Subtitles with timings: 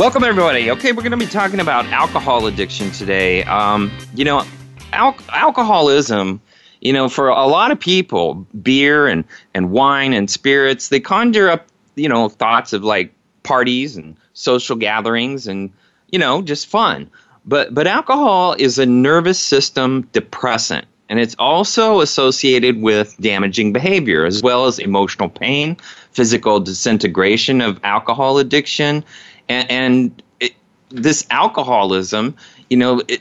[0.00, 0.70] Welcome, everybody.
[0.70, 3.44] Okay, we're going to be talking about alcohol addiction today.
[3.44, 4.46] Um, you know,
[4.94, 6.40] al- alcoholism,
[6.80, 11.50] you know, for a lot of people, beer and, and wine and spirits, they conjure
[11.50, 15.70] up, you know, thoughts of like parties and social gatherings and,
[16.10, 17.10] you know, just fun.
[17.44, 24.24] But, but alcohol is a nervous system depressant and it's also associated with damaging behavior
[24.24, 25.76] as well as emotional pain,
[26.12, 29.04] physical disintegration of alcohol addiction,
[29.50, 30.52] and, and it,
[30.90, 32.36] this alcoholism,
[32.70, 33.20] you know, it,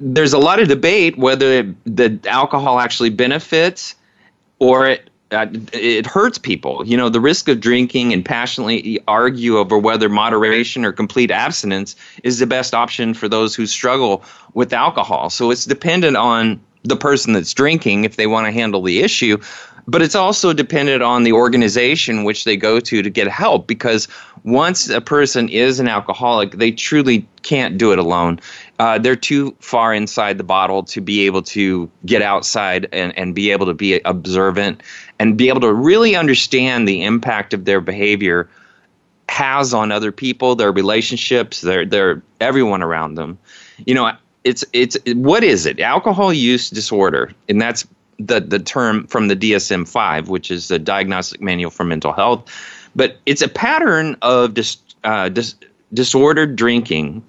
[0.00, 3.94] there's a lot of debate whether the alcohol actually benefits
[4.58, 6.86] or it uh, it hurts people.
[6.86, 11.96] You know, the risk of drinking and passionately argue over whether moderation or complete abstinence
[12.22, 14.22] is the best option for those who struggle
[14.54, 15.28] with alcohol.
[15.30, 19.38] So it's dependent on the person that's drinking if they want to handle the issue
[19.88, 24.08] but it's also dependent on the organization which they go to to get help because
[24.44, 28.40] once a person is an alcoholic, they truly can't do it alone.
[28.78, 33.34] Uh, they're too far inside the bottle to be able to get outside and, and
[33.34, 34.82] be able to be observant
[35.18, 38.48] and be able to really understand the impact of their behavior
[39.28, 43.38] has on other people, their relationships, their their everyone around them.
[43.84, 44.12] You know,
[44.44, 45.80] it's it's what is it?
[45.80, 47.86] Alcohol use disorder, and that's
[48.18, 52.50] the the term from the DSM five, which is the Diagnostic Manual for Mental Health,
[52.94, 55.54] but it's a pattern of dis, uh, dis,
[55.92, 57.22] disordered drinking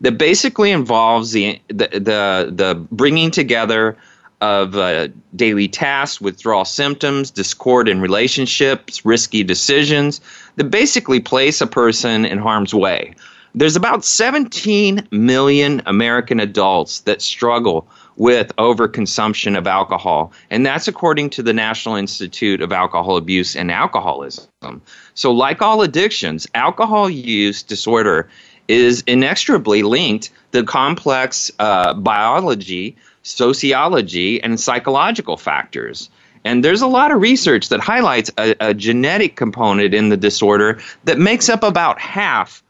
[0.00, 3.96] that basically involves the the the, the bringing together
[4.42, 5.06] of uh,
[5.36, 10.20] daily tasks, withdrawal symptoms, discord in relationships, risky decisions
[10.56, 13.14] that basically place a person in harm's way.
[13.54, 17.86] There's about 17 million American adults that struggle
[18.16, 20.32] with overconsumption of alcohol.
[20.50, 24.82] And that's according to the National Institute of Alcohol Abuse and Alcoholism.
[25.14, 28.28] So, like all addictions, alcohol use disorder
[28.68, 36.08] is inexorably linked to complex uh, biology, sociology, and psychological factors.
[36.44, 40.80] And there's a lot of research that highlights a, a genetic component in the disorder
[41.04, 42.62] that makes up about half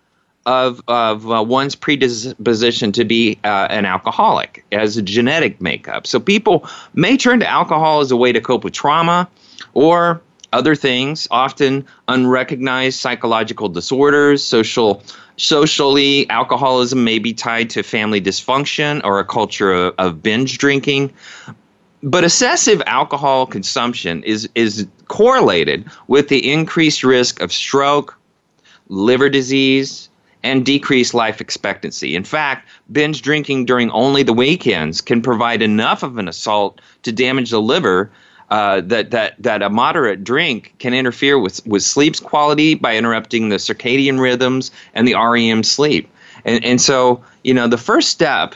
[0.46, 6.06] of of uh, one's predisposition to be uh, an alcoholic as a genetic makeup.
[6.06, 9.28] So people may turn to alcohol as a way to cope with trauma
[9.74, 10.20] or
[10.52, 15.02] other things, often unrecognized psychological disorders, social
[15.36, 21.12] socially alcoholism may be tied to family dysfunction or a culture of, of binge drinking.
[22.02, 28.18] But excessive alcohol consumption is is correlated with the increased risk of stroke,
[28.88, 30.10] liver disease,
[30.42, 32.14] and decrease life expectancy.
[32.14, 37.12] In fact, binge drinking during only the weekends can provide enough of an assault to
[37.12, 38.10] damage the liver
[38.50, 43.48] uh, that, that, that a moderate drink can interfere with, with sleep quality by interrupting
[43.48, 46.10] the circadian rhythms and the REM sleep.
[46.44, 48.54] And, and so, you know, the first step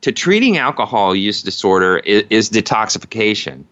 [0.00, 3.64] to treating alcohol use disorder is, is detoxification.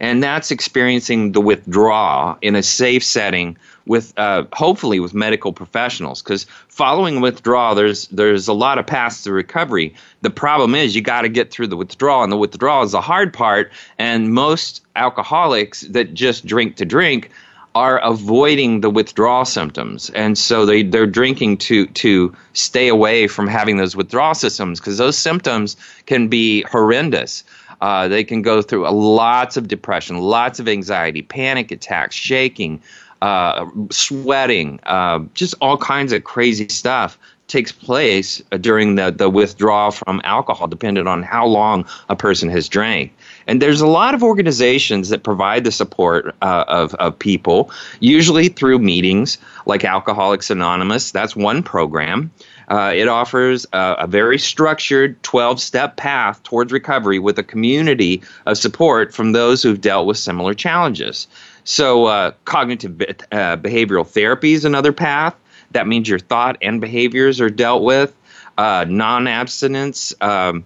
[0.00, 3.56] And that's experiencing the withdrawal in a safe setting
[3.86, 9.22] with uh, hopefully with medical professionals because following withdrawal there's there's a lot of paths
[9.24, 9.94] to recovery.
[10.22, 13.00] The problem is you got to get through the withdrawal and the withdrawal is the
[13.00, 17.30] hard part and most alcoholics that just drink to drink
[17.74, 20.10] are avoiding the withdrawal symptoms.
[20.10, 24.98] And so they they're drinking to to stay away from having those withdrawal symptoms because
[24.98, 25.76] those symptoms
[26.06, 27.44] can be horrendous.
[27.80, 32.80] Uh, they can go through lots of depression, lots of anxiety, panic attacks, shaking,
[33.22, 37.16] uh, sweating, uh, just all kinds of crazy stuff
[37.46, 42.68] takes place during the, the withdrawal from alcohol, depending on how long a person has
[42.68, 43.14] drank.
[43.46, 47.70] And there's a lot of organizations that provide the support uh, of, of people,
[48.00, 51.12] usually through meetings like Alcoholics Anonymous.
[51.12, 52.32] That's one program.
[52.68, 58.22] Uh, it offers a, a very structured 12 step path towards recovery with a community
[58.46, 61.28] of support from those who've dealt with similar challenges.
[61.64, 65.34] So, uh, cognitive uh, behavioral therapy is another path.
[65.70, 68.14] That means your thought and behaviors are dealt with.
[68.58, 70.64] Uh, non abstinence um,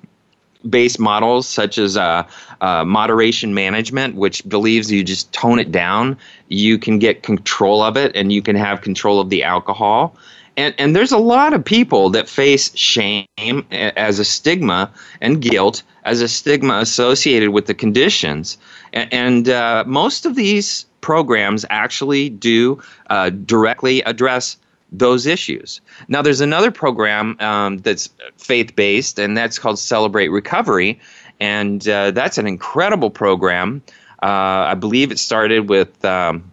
[0.68, 2.26] based models, such as uh,
[2.60, 6.16] uh, moderation management, which believes you just tone it down,
[6.48, 10.16] you can get control of it and you can have control of the alcohol.
[10.56, 13.26] And, and there's a lot of people that face shame
[13.70, 14.90] as a stigma
[15.20, 18.56] and guilt as a stigma associated with the conditions.
[18.96, 24.56] And, uh, most of these programs actually do uh, directly address
[24.90, 25.80] those issues.
[26.08, 28.08] Now, there's another program um, that's
[28.38, 30.98] faith based, and that's called Celebrate Recovery.
[31.38, 33.82] And uh, that's an incredible program.
[34.22, 36.04] Uh, I believe it started with.
[36.04, 36.52] Um,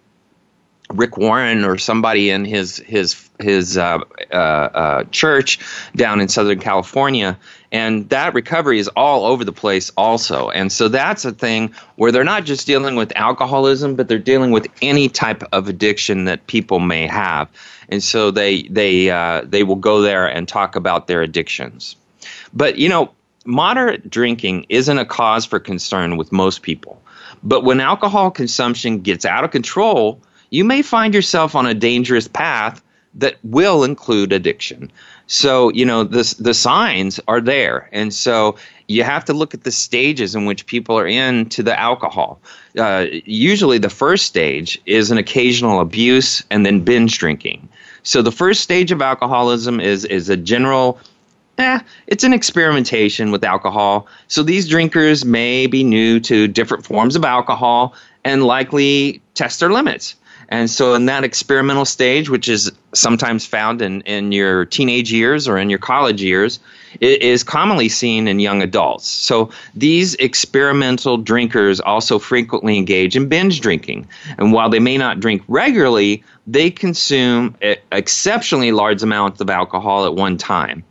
[0.90, 4.00] Rick Warren or somebody in his his his uh,
[4.32, 5.60] uh, uh, church
[5.96, 7.38] down in Southern California,
[7.74, 10.50] and that recovery is all over the place also.
[10.52, 14.52] And so that's a thing where they're not just dealing with alcoholism, but they're dealing
[14.52, 17.50] with any type of addiction that people may have.
[17.90, 21.98] And so they they uh, they will go there and talk about their addictions.
[22.54, 23.12] But you know,
[23.46, 27.02] moderate drinking isn't a cause for concern with most people.
[27.44, 30.22] But when alcohol consumption gets out of control
[30.54, 32.84] you may find yourself on a dangerous path
[33.16, 34.92] that will include addiction.
[35.28, 37.90] So, you know, the, the signs are there.
[37.92, 38.56] And so
[38.88, 42.40] you have to look at the stages in which people are in to the alcohol.
[42.78, 47.68] Uh, usually, the first stage is an occasional abuse and then binge drinking.
[48.04, 51.00] So, the first stage of alcoholism is, is a general
[51.58, 54.08] eh, it's an experimentation with alcohol.
[54.28, 59.72] So these drinkers may be new to different forms of alcohol and likely test their
[59.72, 60.16] limits.
[60.54, 65.48] And so, in that experimental stage, which is sometimes found in, in your teenage years
[65.48, 66.60] or in your college years,
[67.00, 69.08] it is commonly seen in young adults.
[69.08, 74.08] So, these experimental drinkers also frequently engage in binge drinking.
[74.38, 77.56] And while they may not drink regularly, they consume
[77.92, 80.84] exceptionally large amounts of alcohol at one time.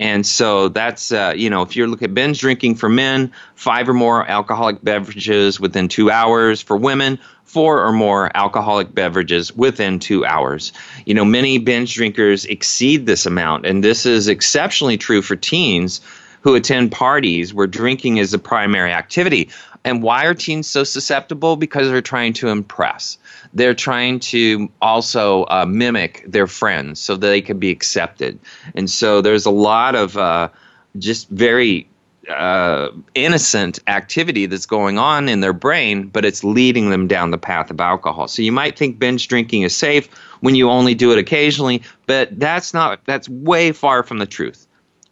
[0.00, 3.86] And so that's, uh, you know, if you look at binge drinking for men, five
[3.86, 6.62] or more alcoholic beverages within two hours.
[6.62, 10.72] For women, four or more alcoholic beverages within two hours.
[11.04, 16.00] You know, many binge drinkers exceed this amount, and this is exceptionally true for teens
[16.42, 19.50] who attend parties where drinking is the primary activity.
[19.84, 21.56] And why are teens so susceptible?
[21.56, 23.16] Because they're trying to impress.
[23.54, 28.38] They're trying to also uh, mimic their friends so that they can be accepted.
[28.74, 30.50] And so there's a lot of uh,
[30.98, 31.88] just very
[32.28, 37.38] uh, innocent activity that's going on in their brain, but it's leading them down the
[37.38, 38.28] path of alcohol.
[38.28, 40.08] So you might think binge drinking is safe
[40.40, 44.66] when you only do it occasionally, but that's not that's way far from the truth.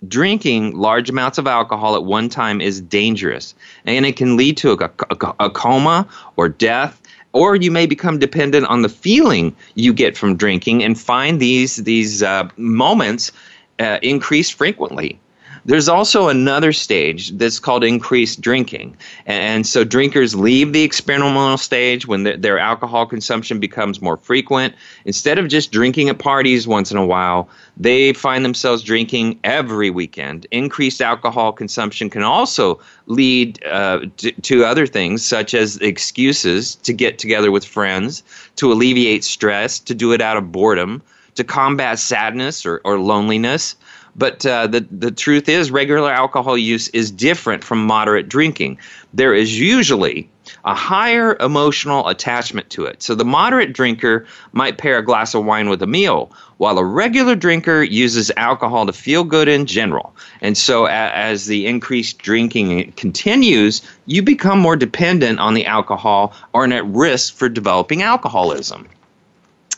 [0.07, 3.55] Drinking large amounts of alcohol at one time is dangerous,
[3.85, 6.07] and it can lead to a, a, a coma
[6.37, 7.03] or death
[7.33, 11.77] or you may become dependent on the feeling you get from drinking and find these
[11.77, 13.33] these uh, moments
[13.79, 15.21] uh, increase frequently.
[15.69, 18.97] There's also another stage that's called increased drinking.
[19.27, 24.75] And so drinkers leave the experimental stage when the, their alcohol consumption becomes more frequent.
[25.05, 29.91] Instead of just drinking at parties once in a while, they find themselves drinking every
[29.91, 30.47] weekend.
[30.53, 36.95] Increased alcohol consumption can also lead uh, to, to other things, such as excuses to
[36.95, 38.23] get together with friends,
[38.57, 41.03] to alleviate stress, to do it out of boredom,
[41.35, 43.77] to combat sadness or, or loneliness.
[44.17, 48.79] But uh, the, the truth is, regular alcohol use is different from moderate drinking.
[49.15, 50.29] There is usually
[50.65, 53.03] a higher emotional attachment to it.
[53.03, 56.85] So the moderate drinker might pair a glass of wine with a meal, while a
[56.85, 60.15] regular drinker uses alcohol to feel good in general.
[60.41, 66.33] And so a- as the increased drinking continues, you become more dependent on the alcohol
[66.53, 68.89] or at risk for developing alcoholism.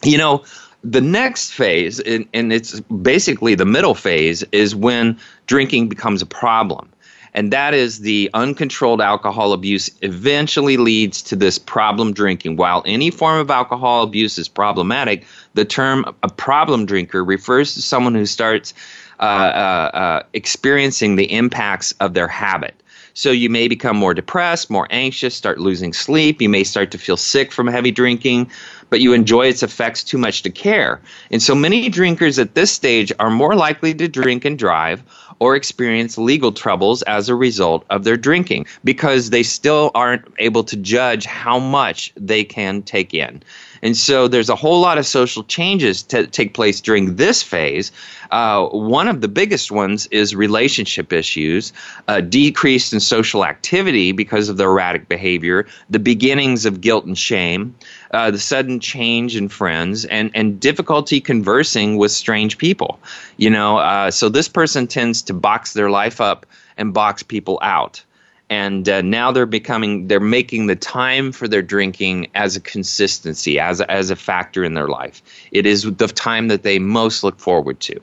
[0.03, 0.45] You know,
[0.83, 6.27] the next phase, and, and it's basically the middle phase, is when drinking becomes a
[6.27, 6.91] problem.
[7.33, 12.57] And that is the uncontrolled alcohol abuse eventually leads to this problem drinking.
[12.57, 17.83] While any form of alcohol abuse is problematic, the term a problem drinker refers to
[17.83, 18.75] someone who starts
[19.21, 22.75] uh, uh, uh, experiencing the impacts of their habit.
[23.15, 26.41] So you may become more depressed, more anxious, start losing sleep.
[26.41, 28.51] You may start to feel sick from heavy drinking,
[28.91, 31.01] but you enjoy its effects too much to care.
[31.31, 35.03] And so many drinkers at this stage are more likely to drink and drive
[35.39, 40.63] or experience legal troubles as a result of their drinking because they still aren't able
[40.65, 43.43] to judge how much they can take in.
[43.83, 47.91] And so there's a whole lot of social changes to take place during this phase.
[48.31, 51.73] Uh, one of the biggest ones is relationship issues,
[52.07, 57.17] uh, decrease in social activity because of the erratic behavior, the beginnings of guilt and
[57.17, 57.75] shame,
[58.13, 62.99] uh, the sudden change in friends, and, and difficulty conversing with strange people.
[63.37, 67.59] You know, uh, so this person tends to box their life up and box people
[67.63, 68.03] out.
[68.51, 73.59] and uh, now they're becoming they're making the time for their drinking as a consistency
[73.59, 77.23] as a, as a factor in their life it is the time that they most
[77.23, 77.99] look forward to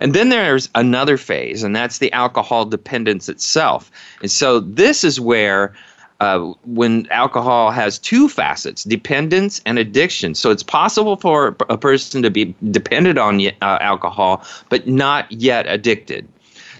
[0.00, 3.90] and then there's another phase and that's the alcohol dependence itself
[4.20, 5.74] and so this is where
[6.20, 12.22] uh, when alcohol has two facets dependence and addiction so it's possible for a person
[12.22, 16.28] to be dependent on uh, alcohol but not yet addicted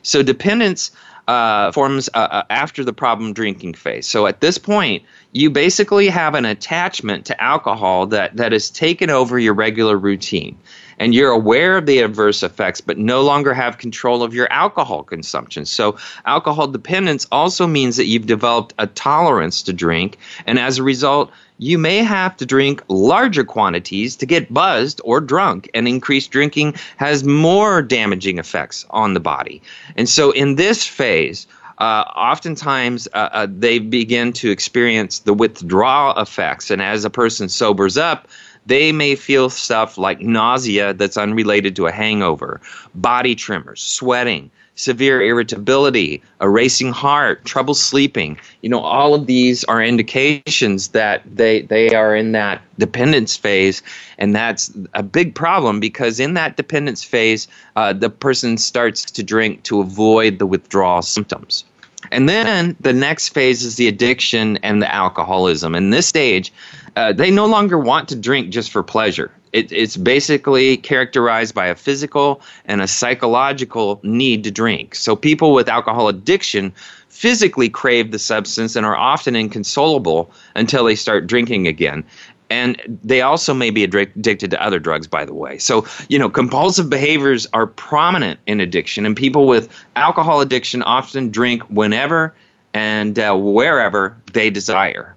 [0.02, 0.90] so dependence
[1.28, 4.07] uh, forms uh, uh, after the problem drinking phase.
[4.07, 5.02] So at this point,
[5.33, 10.59] you basically have an attachment to alcohol that, that has taken over your regular routine.
[10.99, 15.02] And you're aware of the adverse effects, but no longer have control of your alcohol
[15.02, 15.64] consumption.
[15.64, 20.19] So, alcohol dependence also means that you've developed a tolerance to drink.
[20.47, 25.21] And as a result, you may have to drink larger quantities to get buzzed or
[25.21, 29.61] drunk, and increased drinking has more damaging effects on the body.
[29.97, 31.47] And so, in this phase,
[31.78, 37.49] uh, oftentimes uh, uh, they begin to experience the withdrawal effects, and as a person
[37.49, 38.28] sobers up,
[38.68, 42.60] they may feel stuff like nausea that's unrelated to a hangover,
[42.94, 48.38] body tremors, sweating, severe irritability, a racing heart, trouble sleeping.
[48.60, 53.82] You know, all of these are indications that they they are in that dependence phase,
[54.18, 59.22] and that's a big problem because in that dependence phase, uh, the person starts to
[59.22, 61.64] drink to avoid the withdrawal symptoms.
[62.12, 65.75] And then the next phase is the addiction and the alcoholism.
[65.75, 66.52] In this stage,
[66.97, 69.30] uh, they no longer want to drink just for pleasure.
[69.52, 74.95] It, it's basically characterized by a physical and a psychological need to drink.
[74.95, 76.73] So people with alcohol addiction
[77.09, 82.04] physically crave the substance and are often inconsolable until they start drinking again.
[82.50, 85.59] And they also may be addicted to other drugs, by the way.
[85.59, 91.30] So, you know, compulsive behaviors are prominent in addiction, and people with alcohol addiction often
[91.30, 92.35] drink whenever
[92.73, 95.14] and uh, wherever they desire.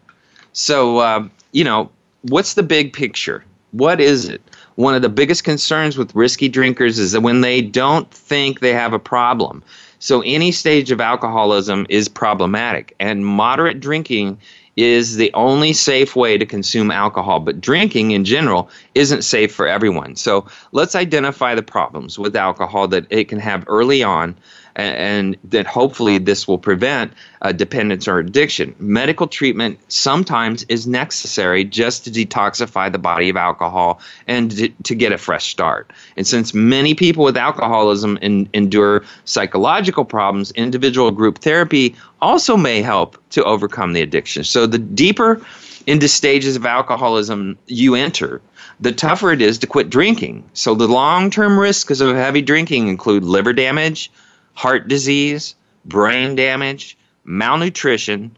[0.52, 1.90] So, uh, you know,
[2.24, 3.44] what's the big picture?
[3.72, 4.42] What is it?
[4.76, 8.74] One of the biggest concerns with risky drinkers is that when they don't think they
[8.74, 9.64] have a problem.
[10.00, 14.40] So any stage of alcoholism is problematic, and moderate drinking
[14.78, 17.40] is the only safe way to consume alcohol.
[17.40, 20.16] But drinking in general isn't safe for everyone.
[20.16, 24.36] So let's identify the problems with alcohol that it can have early on
[24.76, 28.76] and, that hopefully this will prevent uh, dependence or addiction.
[28.80, 34.96] Medical treatment sometimes is necessary just to detoxify the body of alcohol and to, to
[34.96, 35.92] get a fresh start.
[36.18, 42.82] And since many people with alcoholism in, endure psychological problems, individual group therapy also may
[42.82, 44.44] help to overcome the addiction.
[44.44, 45.42] So the deeper
[45.88, 48.42] into stages of alcoholism you enter,
[48.80, 50.44] the tougher it is to quit drinking.
[50.54, 54.12] So the long-term risks of heavy drinking include liver damage,
[54.54, 55.56] heart disease,
[55.86, 58.36] brain damage, malnutrition,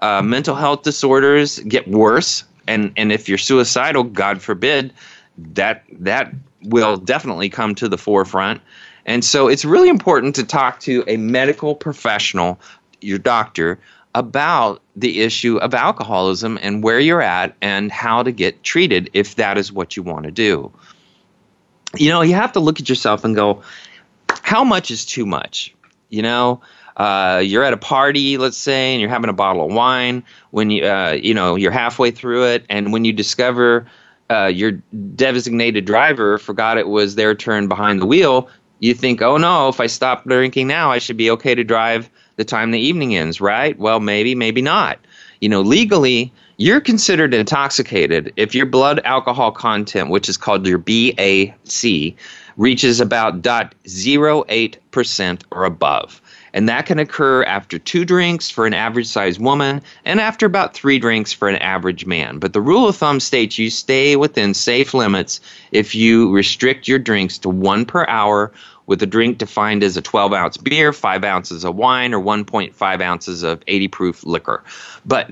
[0.00, 4.92] uh, mental health disorders get worse, and and if you're suicidal, God forbid,
[5.38, 6.32] that that
[6.64, 8.60] will definitely come to the forefront.
[9.06, 12.60] And so it's really important to talk to a medical professional,
[13.00, 13.78] your doctor,
[14.14, 19.36] about the issue of alcoholism and where you're at and how to get treated if
[19.36, 20.70] that is what you want to do.
[21.96, 23.62] You know, you have to look at yourself and go,
[24.42, 25.74] how much is too much?
[26.08, 26.60] You know,
[26.96, 30.22] uh, you're at a party, let's say, and you're having a bottle of wine.
[30.50, 33.86] When you, uh, you know, you're halfway through it, and when you discover
[34.30, 34.72] uh, your
[35.16, 38.48] designated driver forgot it was their turn behind the wheel,
[38.80, 42.10] you think, oh no, if I stop drinking now, I should be okay to drive
[42.36, 43.78] the time the evening ends, right?
[43.78, 44.98] Well, maybe, maybe not.
[45.40, 50.78] You know, legally, you're considered intoxicated if your blood alcohol content, which is called your
[50.78, 52.16] BAC,
[52.56, 56.20] reaches about 0.08% or above.
[56.54, 60.74] And that can occur after two drinks for an average sized woman and after about
[60.74, 62.38] three drinks for an average man.
[62.38, 65.40] But the rule of thumb states you stay within safe limits
[65.70, 68.52] if you restrict your drinks to one per hour
[68.86, 73.00] with a drink defined as a 12 ounce beer, 5 ounces of wine, or 1.5
[73.00, 74.62] ounces of 80 proof liquor.
[75.06, 75.30] But,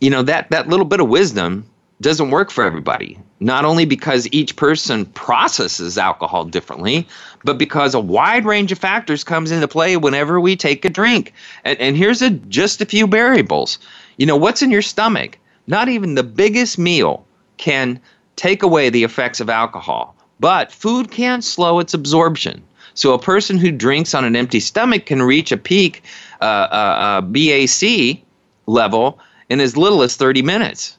[0.00, 1.70] you know, that, that little bit of wisdom
[2.04, 3.18] doesn't work for everybody.
[3.40, 7.08] Not only because each person processes alcohol differently,
[7.44, 11.32] but because a wide range of factors comes into play whenever we take a drink.
[11.64, 13.78] And, and here's a, just a few variables.
[14.18, 15.38] You know, what's in your stomach?
[15.66, 17.98] Not even the biggest meal can
[18.36, 22.62] take away the effects of alcohol, but food can slow its absorption.
[22.92, 26.02] So a person who drinks on an empty stomach can reach a peak
[26.42, 28.20] uh, uh, uh, BAC
[28.66, 29.18] level
[29.48, 30.98] in as little as 30 minutes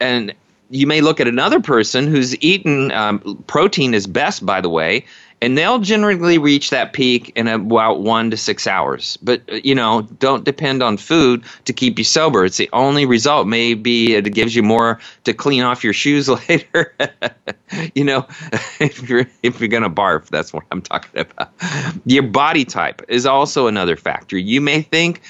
[0.00, 0.34] and
[0.70, 5.04] you may look at another person who's eaten um, protein is best, by the way,
[5.42, 9.16] and they'll generally reach that peak in about one to six hours.
[9.18, 12.44] But uh, you know, don't depend on food to keep you sober.
[12.44, 13.46] It's the only result.
[13.46, 16.94] Maybe it gives you more to clean off your shoes later.
[17.94, 18.26] you know,
[18.80, 21.52] if you're if you're gonna barf, that's what I'm talking about.
[22.06, 24.38] Your body type is also another factor.
[24.38, 25.20] You may think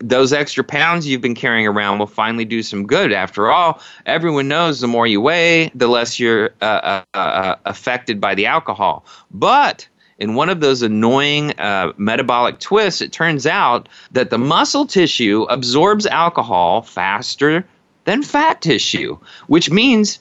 [0.00, 3.12] those extra pounds you've been carrying around will finally do some good.
[3.12, 8.20] After all, everyone knows the more you weigh, the less you're uh, uh, uh, affected
[8.20, 9.04] by the alcohol.
[9.30, 9.88] But
[10.18, 15.46] in one of those annoying uh, metabolic twists, it turns out that the muscle tissue
[15.48, 17.64] absorbs alcohol faster
[18.04, 20.18] than fat tissue, which means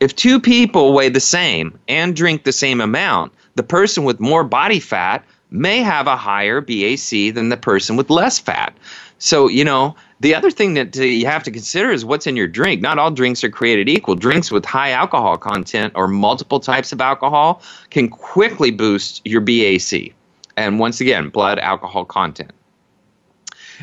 [0.00, 4.44] if two people weigh the same and drink the same amount, the person with more
[4.44, 8.76] body fat may have a higher BAC than the person with less fat.
[9.18, 12.36] So, you know, the other thing that uh, you have to consider is what's in
[12.36, 12.82] your drink.
[12.82, 14.14] Not all drinks are created equal.
[14.14, 20.14] Drinks with high alcohol content or multiple types of alcohol can quickly boost your BAC.
[20.56, 22.52] And once again, blood alcohol content.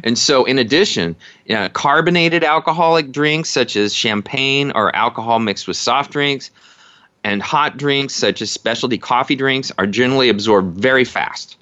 [0.04, 5.68] And so, in addition, you know, carbonated alcoholic drinks such as champagne or alcohol mixed
[5.68, 6.50] with soft drinks
[7.24, 11.58] and hot drinks such as specialty coffee drinks are generally absorbed very fast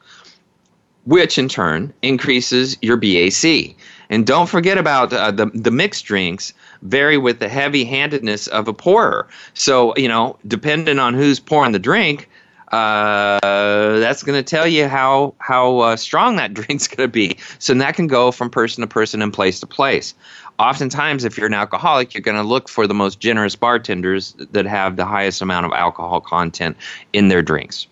[1.05, 3.75] which in turn increases your BAC.
[4.09, 8.67] And don't forget about uh, the the mixed drinks vary with the heavy handedness of
[8.67, 9.27] a pourer.
[9.53, 12.29] So you know, depending on who's pouring the drink,
[12.71, 17.37] uh, that's going to tell you how how uh, strong that drink's going to be.
[17.59, 20.13] So that can go from person to person and place to place.
[20.59, 24.65] Oftentimes, if you're an alcoholic, you're going to look for the most generous bartenders that
[24.65, 26.77] have the highest amount of alcohol content
[27.13, 27.87] in their drinks.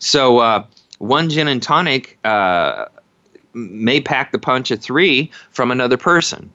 [0.00, 0.64] So uh,
[1.00, 2.86] one gin and tonic uh,
[3.54, 6.50] may pack the punch of three from another person.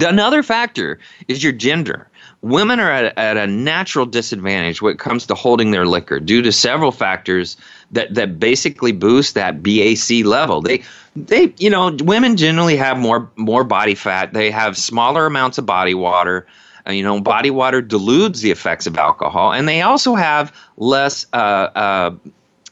[0.00, 2.08] Another factor is your gender.
[2.42, 6.42] Women are at, at, a natural disadvantage when it comes to holding their liquor due
[6.42, 7.56] to several factors
[7.92, 10.60] that, that basically boost that BAC level.
[10.60, 10.82] They
[11.14, 14.32] they you know women generally have more more body fat.
[14.32, 16.46] They have smaller amounts of body water.
[16.86, 21.26] Uh, you know, body water dilutes the effects of alcohol, and they also have less
[21.32, 22.14] uh, uh,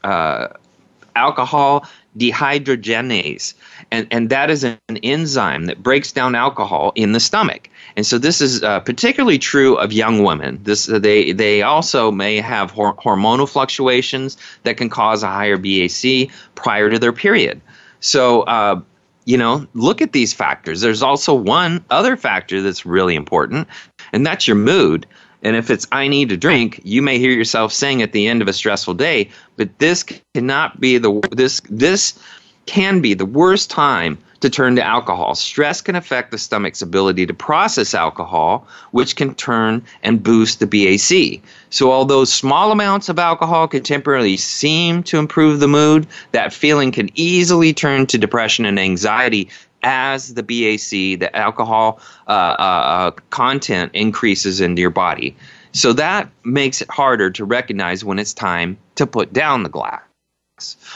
[0.03, 0.49] uh
[1.21, 1.87] alcohol
[2.19, 3.55] dehydrogenase.
[3.91, 7.69] And, and that is an enzyme that breaks down alcohol in the stomach.
[7.97, 10.59] And so this is uh, particularly true of young women.
[10.63, 15.57] This, uh, they, they also may have hor- hormonal fluctuations that can cause a higher
[15.57, 17.61] BAC prior to their period.
[18.01, 18.81] So, uh,
[19.27, 20.81] you know, look at these factors.
[20.81, 23.69] There's also one other factor that's really important,
[24.13, 25.07] and that's your mood.
[25.43, 28.43] And if it's I need to drink, you may hear yourself saying at the end
[28.43, 32.19] of a stressful day, but this cannot be the this this
[32.67, 35.35] can be the worst time to turn to alcohol.
[35.35, 40.67] Stress can affect the stomach's ability to process alcohol, which can turn and boost the
[40.67, 41.43] BAC.
[41.71, 46.91] So, although small amounts of alcohol can temporarily seem to improve the mood, that feeling
[46.93, 49.49] can easily turn to depression and anxiety
[49.83, 55.37] as the BAC, the alcohol uh, uh, uh, content increases into your body.
[55.73, 60.01] So that makes it harder to recognize when it's time to put down the glass.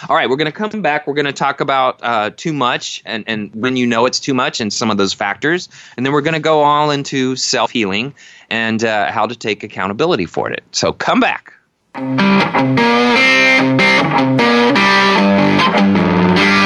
[0.09, 1.07] All right, we're going to come back.
[1.07, 4.35] We're going to talk about uh, too much and, and when you know it's too
[4.35, 5.71] much and some of those factors.
[5.97, 8.13] And then we're going to go all into self healing
[8.51, 10.63] and uh, how to take accountability for it.
[10.73, 11.55] So come back.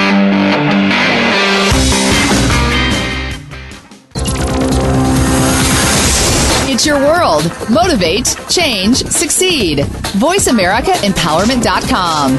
[6.86, 7.44] Your world.
[7.70, 9.78] Motivate, change, succeed.
[9.78, 12.38] VoiceAmericaEmpowerment.com.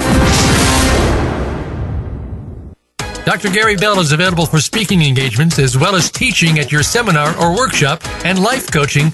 [3.26, 3.50] Dr.
[3.50, 7.56] Gary Bell is available for speaking engagements as well as teaching at your seminar or
[7.56, 9.14] workshop and life coaching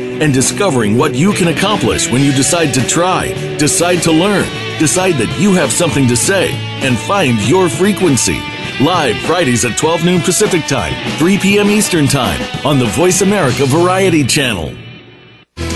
[0.21, 4.45] and discovering what you can accomplish when you decide to try, decide to learn,
[4.79, 6.51] decide that you have something to say,
[6.85, 8.39] and find your frequency.
[8.79, 11.69] Live Fridays at 12 noon Pacific Time, 3 p.m.
[11.69, 14.73] Eastern Time on the Voice America Variety Channel.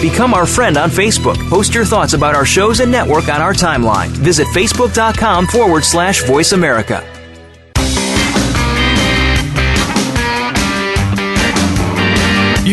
[0.02, 1.38] Become our friend on Facebook.
[1.50, 4.10] Post your thoughts about our shows and network on our timeline.
[4.10, 7.04] Visit facebook.com forward slash voice America.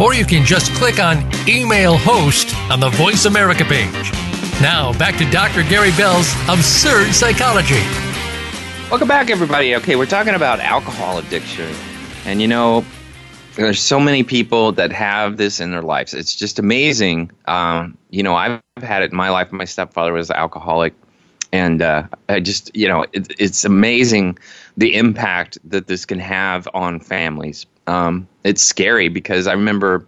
[0.00, 4.12] or you can just click on Email Host on the Voice America page.
[4.60, 5.62] Now, back to Dr.
[5.64, 7.82] Gary Bell's Absurd Psychology.
[8.90, 9.74] Welcome back, everybody.
[9.76, 11.74] Okay, we're talking about alcohol addiction.
[12.24, 12.84] And you know,
[13.54, 16.14] there's so many people that have this in their lives.
[16.14, 17.30] It's just amazing.
[17.46, 19.52] Um, you know, I've had it in my life.
[19.52, 20.94] My stepfather was an alcoholic.
[21.52, 24.38] And uh, I just, you know, it, it's amazing
[24.76, 27.66] the impact that this can have on families.
[27.86, 30.06] Um, it's scary because I remember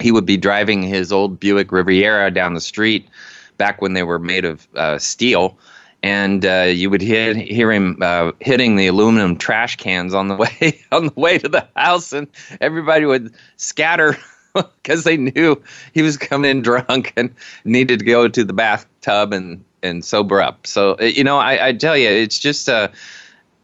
[0.00, 3.08] he would be driving his old Buick Riviera down the street
[3.56, 5.56] back when they were made of uh, steel,
[6.02, 10.36] and uh, you would hear, hear him uh, hitting the aluminum trash cans on the
[10.62, 12.26] way on the way to the house, and
[12.60, 14.16] everybody would scatter
[14.54, 15.60] because they knew
[15.92, 20.40] he was coming in drunk and needed to go to the bathtub and and sober
[20.40, 20.66] up.
[20.66, 22.88] So you know, I, I tell you, it's just a uh,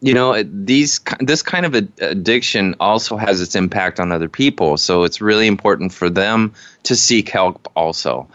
[0.01, 4.77] you know these this kind of addiction also has its impact on other people.
[4.77, 8.27] So it's really important for them to seek help also.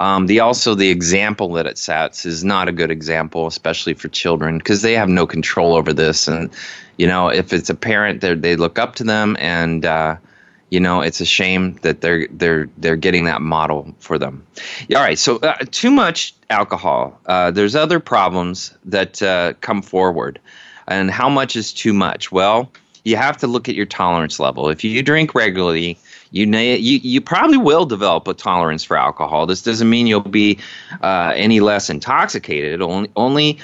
[0.00, 4.06] Um, the also the example that it sets is not a good example especially for
[4.08, 6.28] children because they have no control over this.
[6.28, 6.50] And
[6.98, 10.16] you know if it's a parent they look up to them and uh,
[10.70, 14.46] you know it's a shame that they're they're they're getting that model for them.
[14.94, 15.18] All right.
[15.18, 17.18] So uh, too much alcohol.
[17.26, 20.38] Uh, there's other problems that uh, come forward
[20.88, 22.32] and how much is too much?
[22.32, 22.70] Well,
[23.04, 24.68] you have to look at your tolerance level.
[24.68, 25.98] If you drink regularly,
[26.30, 29.46] you you you probably will develop a tolerance for alcohol.
[29.46, 30.58] This doesn't mean you'll be
[31.02, 32.82] uh, any less intoxicated.
[32.82, 33.58] Only only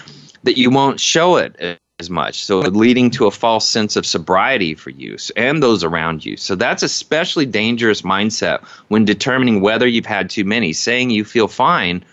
[0.45, 2.45] that you won't show it as much.
[2.45, 6.37] So leading to a false sense of sobriety for you and those around you.
[6.37, 10.73] So that's especially dangerous mindset when determining whether you've had too many.
[10.73, 12.05] Saying you feel fine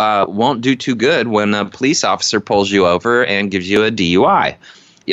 [0.00, 3.84] uh, won't do too good when a police officer pulls you over and gives you
[3.84, 4.56] a DUI.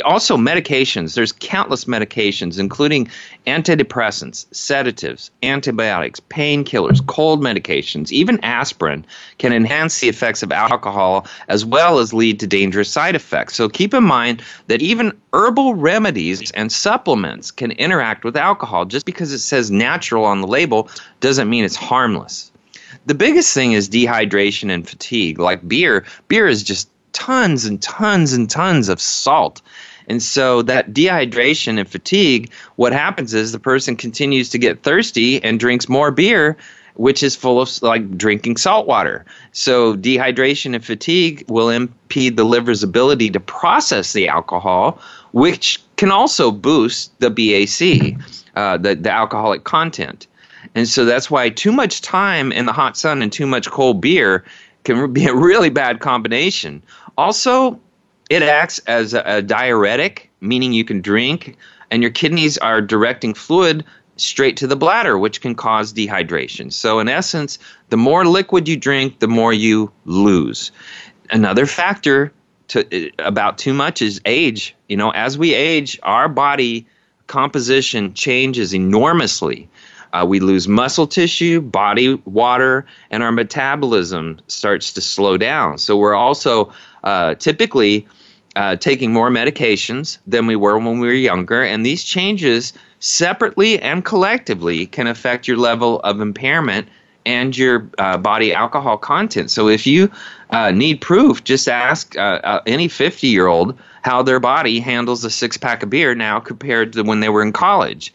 [0.04, 1.14] Also, medications.
[1.14, 3.10] There's countless medications, including
[3.46, 9.04] antidepressants, sedatives, antibiotics, painkillers, cold medications, even aspirin
[9.38, 13.56] can enhance the effects of alcohol as well as lead to dangerous side effects.
[13.56, 18.84] So keep in mind that even herbal remedies and supplements can interact with alcohol.
[18.84, 20.88] Just because it says natural on the label
[21.20, 22.52] doesn't mean it's harmless
[23.08, 25.38] the biggest thing is dehydration and fatigue.
[25.38, 29.62] Like beer, beer is just tons and tons and tons of salt.
[30.08, 35.42] And so that dehydration and fatigue, what happens is the person continues to get thirsty
[35.42, 36.56] and drinks more beer,
[36.94, 39.24] which is full of like drinking salt water.
[39.52, 45.00] So dehydration and fatigue will impede the liver's ability to process the alcohol,
[45.32, 48.18] which can also boost the BAC,
[48.54, 50.26] uh, the, the alcoholic content.
[50.74, 54.00] And so that's why too much time in the hot sun and too much cold
[54.00, 54.44] beer
[54.84, 56.82] can be a really bad combination.
[57.16, 57.80] Also,
[58.30, 61.56] it acts as a, a diuretic, meaning you can drink,
[61.90, 63.84] and your kidneys are directing fluid
[64.16, 66.72] straight to the bladder, which can cause dehydration.
[66.72, 70.70] So, in essence, the more liquid you drink, the more you lose.
[71.30, 72.32] Another factor
[72.68, 74.74] to, about too much is age.
[74.88, 76.86] You know, as we age, our body
[77.26, 79.68] composition changes enormously.
[80.12, 85.78] Uh, we lose muscle tissue, body water, and our metabolism starts to slow down.
[85.78, 86.72] So we're also
[87.04, 88.06] uh, typically
[88.56, 93.80] uh, taking more medications than we were when we were younger, and these changes separately
[93.80, 96.88] and collectively can affect your level of impairment
[97.26, 99.50] and your uh, body alcohol content.
[99.50, 100.10] So if you
[100.50, 105.30] uh, need proof, just ask uh, any 50 year old how their body handles a
[105.30, 108.14] six pack of beer now compared to when they were in college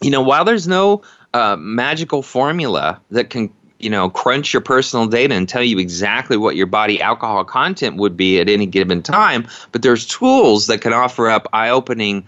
[0.00, 1.02] you know, while there's no
[1.34, 6.36] uh, magical formula that can you know crunch your personal data and tell you exactly
[6.36, 10.82] what your body alcohol content would be at any given time but there's tools that
[10.82, 12.22] can offer up eye-opening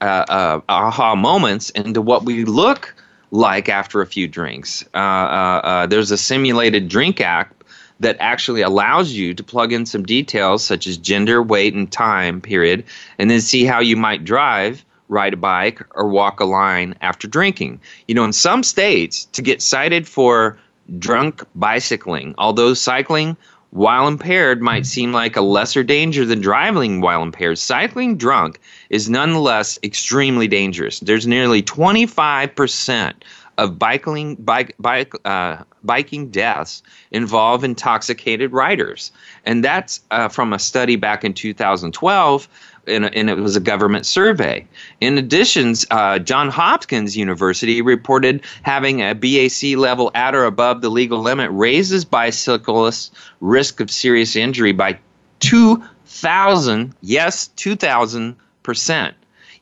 [0.00, 2.94] uh, uh, aha moments into what we look
[3.32, 4.84] like after a few drinks.
[4.94, 7.64] Uh, uh, uh, there's a simulated drink app
[8.00, 12.40] that actually allows you to plug in some details such as gender, weight, and time
[12.40, 12.84] period,
[13.18, 17.28] and then see how you might drive, ride a bike, or walk a line after
[17.28, 17.80] drinking.
[18.08, 20.58] You know, in some states, to get cited for
[20.98, 23.36] drunk bicycling, although cycling
[23.70, 28.60] while impaired might seem like a lesser danger than driving while impaired, cycling drunk
[28.90, 31.00] is nonetheless extremely dangerous.
[31.00, 33.14] There's nearly 25%
[33.56, 39.10] of biking, bike, bike, uh, biking deaths involve intoxicated riders.
[39.44, 42.48] And that's uh, from a study back in 2012
[42.86, 44.66] and, it was a government survey.
[45.00, 50.90] In addition, uh, John Hopkins University reported having a BAC level at or above the
[50.90, 54.98] legal limit raises bicyclists' risk of serious injury by
[55.40, 59.14] 2,000, yes, 2,000 percent.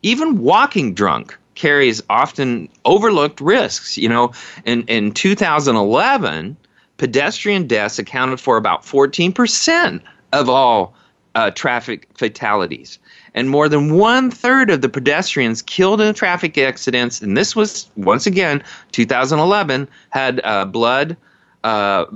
[0.03, 3.99] Even walking drunk carries often overlooked risks.
[3.99, 4.33] You know,
[4.65, 6.57] in, in 2011,
[6.97, 10.01] pedestrian deaths accounted for about 14%
[10.33, 10.95] of all
[11.35, 12.99] uh, traffic fatalities
[13.35, 17.89] and more than one third of the pedestrians killed in traffic accidents, and this was
[17.97, 18.63] once again
[18.93, 21.17] 2011, had uh, blood,
[21.65, 22.07] uh,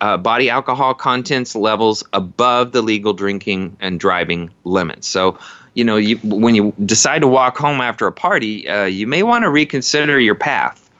[0.00, 5.06] uh, body alcohol contents levels above the legal drinking and driving limits.
[5.06, 5.38] So,
[5.74, 9.22] you know, you, when you decide to walk home after a party, uh, you may
[9.22, 10.90] want to reconsider your path.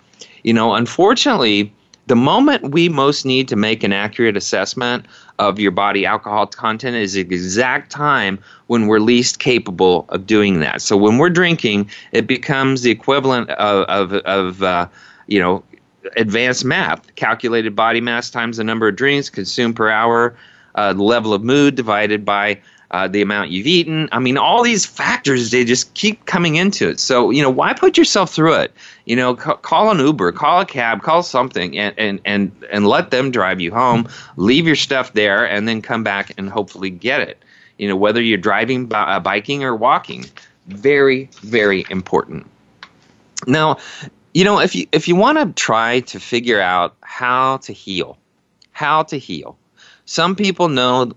[0.44, 1.72] You know, unfortunately,
[2.06, 5.06] the moment we most need to make an accurate assessment
[5.38, 10.60] of your body alcohol content is the exact time when we're least capable of doing
[10.60, 10.80] that.
[10.82, 14.88] So when we're drinking, it becomes the equivalent of, of, of uh,
[15.26, 15.62] you know,
[16.16, 20.36] advanced math, calculated body mass times the number of drinks consumed per hour,
[20.76, 24.08] uh, level of mood divided by uh, the amount you've eaten.
[24.12, 27.00] I mean, all these factors, they just keep coming into it.
[27.00, 28.72] So, you know, why put yourself through it?
[29.04, 32.86] You know, ca- call an Uber, call a cab, call something, and, and, and, and
[32.86, 34.08] let them drive you home.
[34.36, 37.42] Leave your stuff there, and then come back and hopefully get it.
[37.78, 40.26] You know, whether you're driving, uh, biking, or walking.
[40.68, 42.46] Very, very important.
[43.46, 43.78] Now,
[44.34, 48.18] you know, if you if you want to try to figure out how to heal,
[48.72, 49.56] how to heal,
[50.04, 51.12] some people know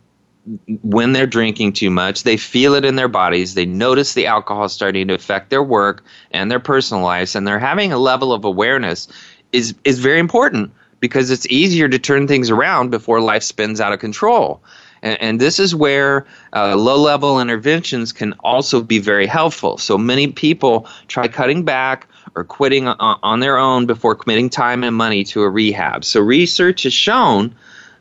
[0.82, 3.54] when they're drinking too much, they feel it in their bodies.
[3.54, 7.60] They notice the alcohol starting to affect their work and their personal lives, and they're
[7.60, 9.08] having a level of awareness
[9.52, 13.94] is is very important because it's easier to turn things around before life spins out
[13.94, 14.62] of control.
[15.02, 19.78] And, and this is where uh, low level interventions can also be very helpful.
[19.78, 24.84] So many people try cutting back or quitting on, on their own before committing time
[24.84, 26.04] and money to a rehab.
[26.04, 27.56] So research has shown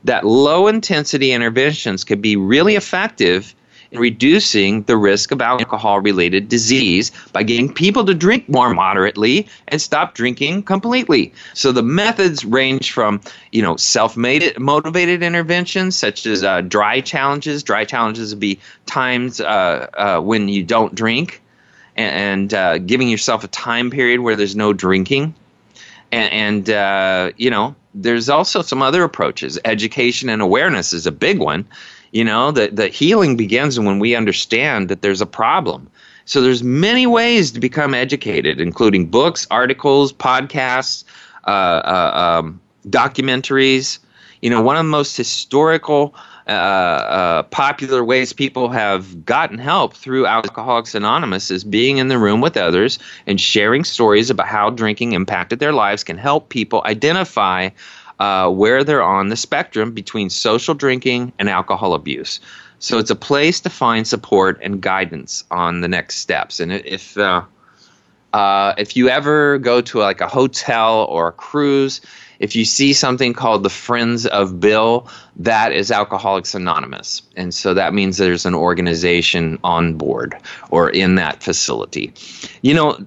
[0.09, 3.55] that low intensity interventions can be really effective
[3.91, 9.47] in reducing the risk of alcohol related disease by getting people to drink more moderately
[9.69, 11.33] and stop drinking completely.
[11.55, 13.21] So the methods range from,
[13.53, 17.63] you know, self motivated interventions such as uh, dry challenges.
[17.63, 21.41] Dry challenges would be times uh, uh, when you don't drink
[21.97, 25.35] and, and uh, giving yourself a time period where there's no drinking.
[26.11, 29.59] And, and uh, you know, there's also some other approaches.
[29.65, 31.67] Education and awareness is a big one.
[32.13, 35.91] You know, the, the healing begins when we understand that there's a problem.
[36.25, 41.05] So there's many ways to become educated, including books, articles, podcasts,
[41.47, 43.99] uh, uh, um, documentaries.
[44.43, 46.15] You know, one of the most historical
[46.49, 52.19] uh, uh, popular ways people have gotten help through Alcoholics Anonymous is being in the
[52.19, 56.83] room with others and sharing stories about how drinking impacted their lives can help people
[56.87, 57.69] identify
[58.19, 62.41] uh, where they're on the spectrum between social drinking and alcohol abuse.
[62.79, 66.61] So it's a place to find support and guidance on the next steps.
[66.61, 67.43] And if uh,
[68.33, 72.01] uh, if you ever go to like a hotel or a cruise
[72.39, 77.23] if you see something called the Friends of Bill, that is Alcoholics Anonymous.
[77.37, 80.37] And so that means there's an organization on board
[80.71, 82.13] or in that facility.
[82.63, 82.99] You know,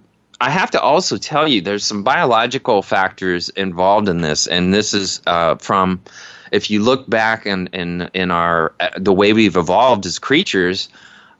[0.42, 4.94] I have to also tell you there's some biological factors involved in this, and this
[4.94, 6.02] is uh, from
[6.52, 10.90] if you look back in in in our uh, the way we've evolved as creatures,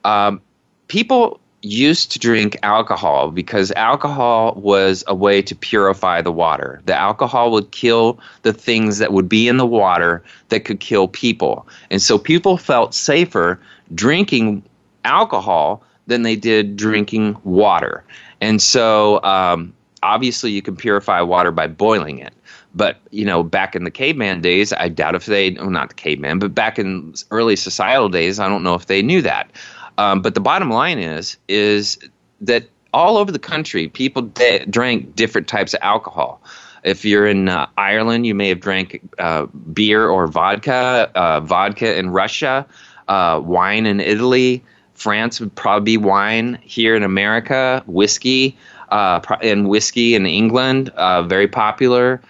[0.06, 0.40] um,
[0.88, 6.82] people used to drink alcohol because alcohol was a way to purify the water.
[6.86, 11.08] The alcohol would kill the things that would be in the water that could kill
[11.08, 11.68] people.
[11.90, 13.60] And so people felt safer
[13.94, 14.64] drinking
[15.06, 18.04] alcohol than they did drinking water.
[18.40, 22.34] And so um, obviously you can purify water by boiling it.
[22.74, 25.96] But you know, back in the caveman days, I doubt if they, well, not the
[25.96, 29.52] caveman, but back in early societal days, I don't know if they knew that.
[29.98, 32.00] Um, but the bottom line is is
[32.42, 36.42] that all over the country, people de- drank different types of alcohol.
[36.84, 41.98] If you're in uh, Ireland, you may have drank uh, beer or vodka, uh, vodka
[41.98, 42.66] in Russia,
[43.08, 44.64] uh, wine in Italy.
[44.96, 46.60] France would probably be wine.
[46.64, 48.58] Here in America, whiskey,
[48.90, 52.22] uh, and whiskey in England, uh, very popular.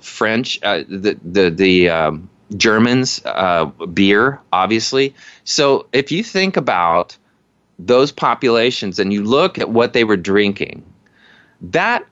[0.00, 3.20] French, the the the um, Germans,
[3.92, 5.14] beer, obviously.
[5.44, 7.16] So if you think about
[7.78, 10.84] those populations and you look at what they were drinking,
[11.60, 12.04] that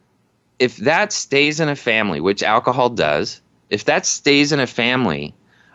[0.59, 5.35] if that stays in a family, which alcohol does, if that stays in a family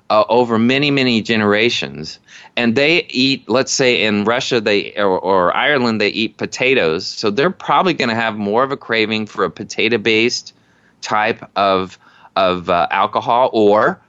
[0.09, 2.19] uh, over many many generations,
[2.55, 7.31] and they eat, let's say in Russia they or, or Ireland they eat potatoes, so
[7.31, 10.53] they're probably going to have more of a craving for a potato based
[11.01, 11.97] type of
[12.35, 13.99] of uh, alcohol, or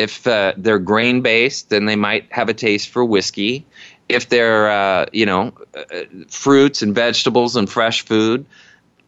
[0.00, 3.64] if uh, they're grain based, then they might have a taste for whiskey.
[4.08, 8.44] If they're uh, you know uh, fruits and vegetables and fresh food,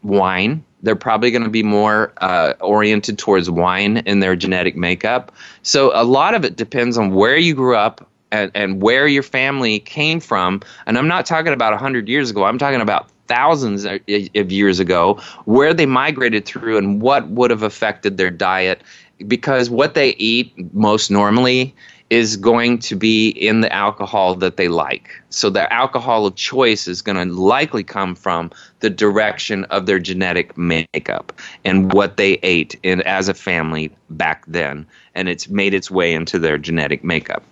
[0.02, 5.32] wine they're probably going to be more uh, oriented towards wine in their genetic makeup.
[5.62, 9.22] So a lot of it depends on where you grew up and, and where your
[9.22, 10.60] family came from.
[10.86, 15.20] And I'm not talking about 100 years ago, I'm talking about thousands of years ago,
[15.44, 18.82] where they migrated through and what would have affected their diet.
[19.28, 21.74] Because what they eat most normally
[22.12, 25.08] is going to be in the alcohol that they like.
[25.30, 29.98] So the alcohol of choice is going to likely come from the direction of their
[29.98, 31.32] genetic makeup
[31.64, 34.84] and what they ate in, as a family back then.
[35.14, 37.42] And it's made its way into their genetic makeup.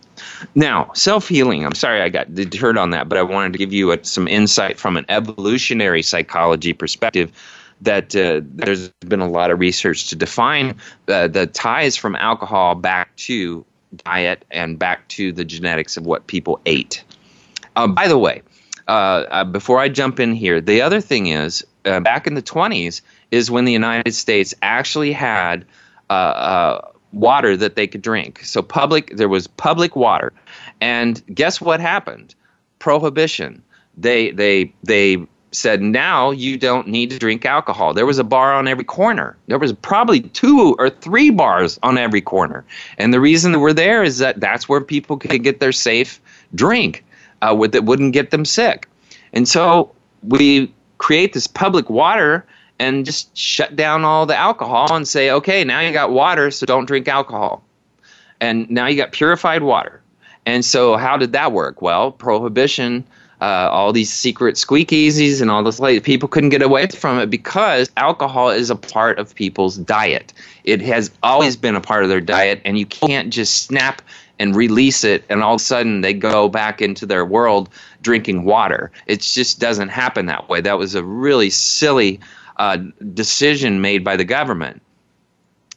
[0.55, 3.73] Now, self healing, I'm sorry I got deterred on that, but I wanted to give
[3.73, 7.33] you a, some insight from an evolutionary psychology perspective
[7.83, 10.77] that uh, there's been a lot of research to define
[11.09, 13.65] uh, the ties from alcohol back to
[14.05, 17.03] diet and back to the genetics of what people ate.
[17.77, 18.43] Uh, by the way,
[18.89, 18.91] uh,
[19.31, 23.01] uh, before I jump in here, the other thing is uh, back in the 20s
[23.31, 25.65] is when the United States actually had
[27.13, 28.45] water that they could drink.
[28.45, 30.33] So public, there was public water,
[30.81, 32.35] and guess what happened?
[32.79, 33.63] Prohibition.
[33.97, 37.93] They they they said now you don't need to drink alcohol.
[37.93, 39.37] There was a bar on every corner.
[39.47, 42.65] There was probably two or three bars on every corner.
[42.99, 46.21] And the reason that we're there is that that's where people could get their safe
[46.55, 47.05] drink
[47.43, 48.89] uh, with, that wouldn't get them sick.
[49.33, 52.47] And so we create this public water
[52.79, 56.65] and just shut down all the alcohol and say, okay, now you got water, so
[56.65, 57.63] don't drink alcohol.
[58.41, 60.01] And now you got purified water.
[60.47, 61.83] And so how did that work?
[61.83, 63.05] Well, prohibition–
[63.41, 67.31] uh, all these secret speakeasies and all this like people couldn't get away from it
[67.31, 70.33] because alcohol is a part of people's diet.
[70.65, 74.03] It has always been a part of their diet and you can't just snap
[74.39, 77.71] and release it and all of a sudden they go back into their world
[78.03, 78.91] drinking water.
[79.07, 80.61] It just doesn't happen that way.
[80.61, 82.21] That was a really silly
[82.59, 82.77] uh,
[83.15, 84.83] decision made by the government.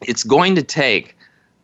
[0.02, 1.16] It's going to take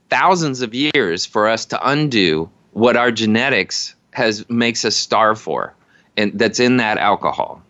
[0.08, 5.74] thousands of years for us to undo what our genetics has makes us starve for
[6.16, 7.62] and that's in that alcohol.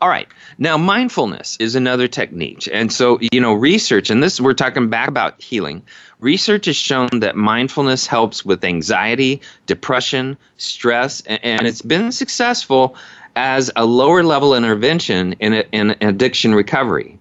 [0.00, 0.28] All right.
[0.58, 2.68] Now, mindfulness is another technique.
[2.72, 5.82] And so, you know, research, and this we're talking back about healing.
[6.20, 12.96] Research has shown that mindfulness helps with anxiety, depression, stress, and, and it's been successful
[13.36, 17.18] as a lower level intervention in, a, in addiction recovery.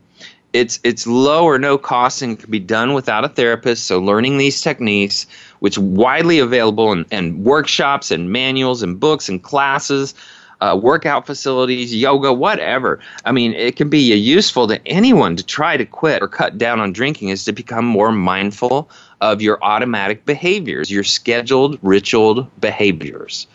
[0.52, 3.88] It's, it's low or no cost and can be done without a therapist.
[3.88, 5.26] So, learning these techniques,
[5.60, 10.14] which widely available in, in workshops and manuals and books and classes,
[10.64, 12.98] uh, workout facilities, yoga, whatever.
[13.26, 16.80] I mean, it can be useful to anyone to try to quit or cut down
[16.80, 23.46] on drinking is to become more mindful of your automatic behaviors, your scheduled, ritualed behaviors.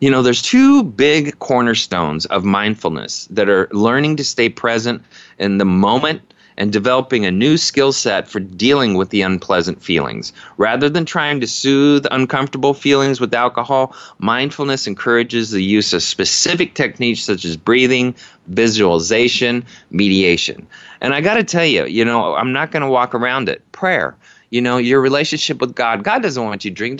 [0.00, 5.02] You know, there's two big cornerstones of mindfulness that are learning to stay present
[5.38, 10.32] in the moment and developing a new skill set for dealing with the unpleasant feelings.
[10.56, 16.74] Rather than trying to soothe uncomfortable feelings with alcohol, mindfulness encourages the use of specific
[16.74, 18.14] techniques such as breathing,
[18.48, 20.66] visualization, mediation.
[21.00, 23.60] And I got to tell you, you know, I'm not going to walk around it.
[23.72, 24.16] Prayer
[24.50, 26.98] you know your relationship with god god doesn't want you to drink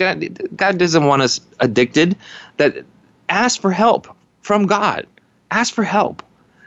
[0.57, 2.17] god doesn't want us addicted
[2.57, 2.83] that
[3.29, 5.07] ask for help from god
[5.51, 6.21] ask for help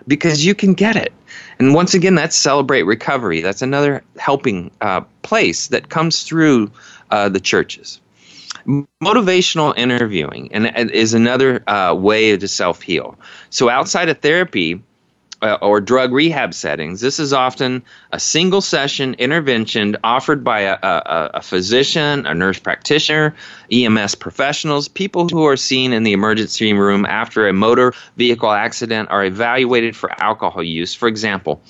[0.08, 1.12] because you can get it
[1.58, 3.40] and once again, that's Celebrate Recovery.
[3.40, 6.70] That's another helping uh, place that comes through
[7.10, 8.00] uh, the churches.
[9.02, 13.18] Motivational interviewing and, is another uh, way to self heal.
[13.50, 14.82] So outside of therapy,
[15.42, 17.82] uh, or drug rehab settings, this is often
[18.12, 23.34] a single session intervention offered by a, a, a, physician, a nurse practitioner,
[23.70, 29.08] EMS professionals, people who are seen in the emergency room after a motor vehicle accident
[29.10, 30.94] are evaluated for alcohol use.
[30.94, 31.60] For example,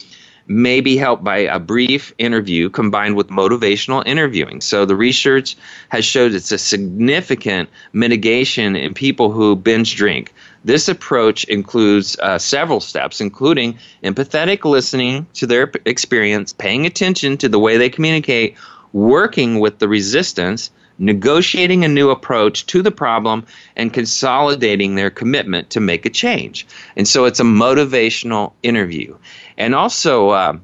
[0.48, 4.62] may be helped by a brief interview combined with motivational interviewing.
[4.62, 5.56] So the research
[5.90, 10.32] has showed it's a significant mitigation in people who binge drink.
[10.64, 17.48] This approach includes uh, several steps, including empathetic listening to their experience, paying attention to
[17.48, 18.56] the way they communicate,
[18.92, 23.46] working with the resistance, negotiating a new approach to the problem,
[23.76, 26.66] and consolidating their commitment to make a change.
[26.96, 29.16] And so it's a motivational interview.
[29.56, 30.58] And also, uh,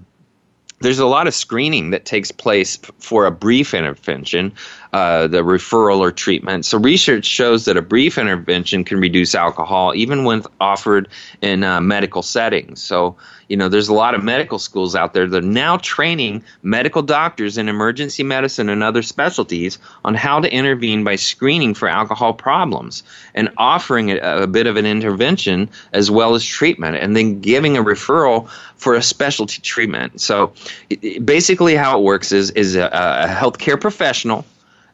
[0.84, 4.52] there's a lot of screening that takes place for a brief intervention,
[4.92, 6.66] uh, the referral or treatment.
[6.66, 11.08] So, research shows that a brief intervention can reduce alcohol even when offered
[11.40, 12.82] in uh, medical settings.
[12.82, 13.16] So,
[13.48, 17.02] you know, there's a lot of medical schools out there that are now training medical
[17.02, 22.32] doctors in emergency medicine and other specialties on how to intervene by screening for alcohol
[22.32, 23.02] problems
[23.34, 27.76] and offering a, a bit of an intervention as well as treatment and then giving
[27.76, 30.20] a referral for a specialty treatment.
[30.20, 30.52] So
[30.90, 34.44] it, basically how it works is is a, a healthcare professional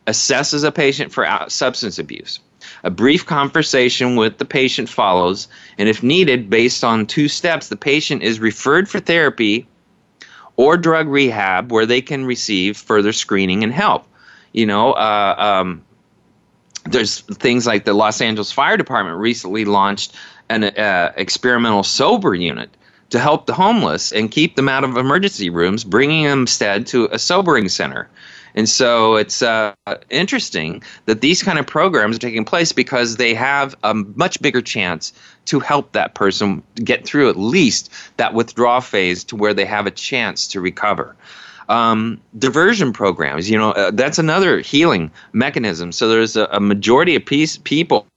[0.07, 2.41] assesses a patient for substance abuse
[2.85, 7.77] a brief conversation with the patient follows, and if needed, based on two steps, the
[7.77, 9.67] patient is referred for therapy
[10.57, 14.07] or drug rehab where they can receive further screening and help.
[14.53, 15.83] You know, uh, um,
[16.85, 20.15] there's things like the Los Angeles Fire Department recently launched
[20.49, 22.77] an uh, experimental sober unit
[23.11, 27.09] to help the homeless and keep them out of emergency rooms, bringing them instead to
[27.13, 28.09] a sobering center.
[28.55, 29.75] And so it's uh,
[30.11, 34.63] interesting that these kind of programs are taking place because they have a much bigger
[34.63, 35.13] chance
[35.47, 39.87] to help that person get through at least that withdrawal phase to where they have
[39.87, 41.17] a chance to recover.
[41.69, 45.93] Um, diversion programs, you know, uh, that's another healing mechanism.
[45.93, 48.09] So there's a, a majority of piece, people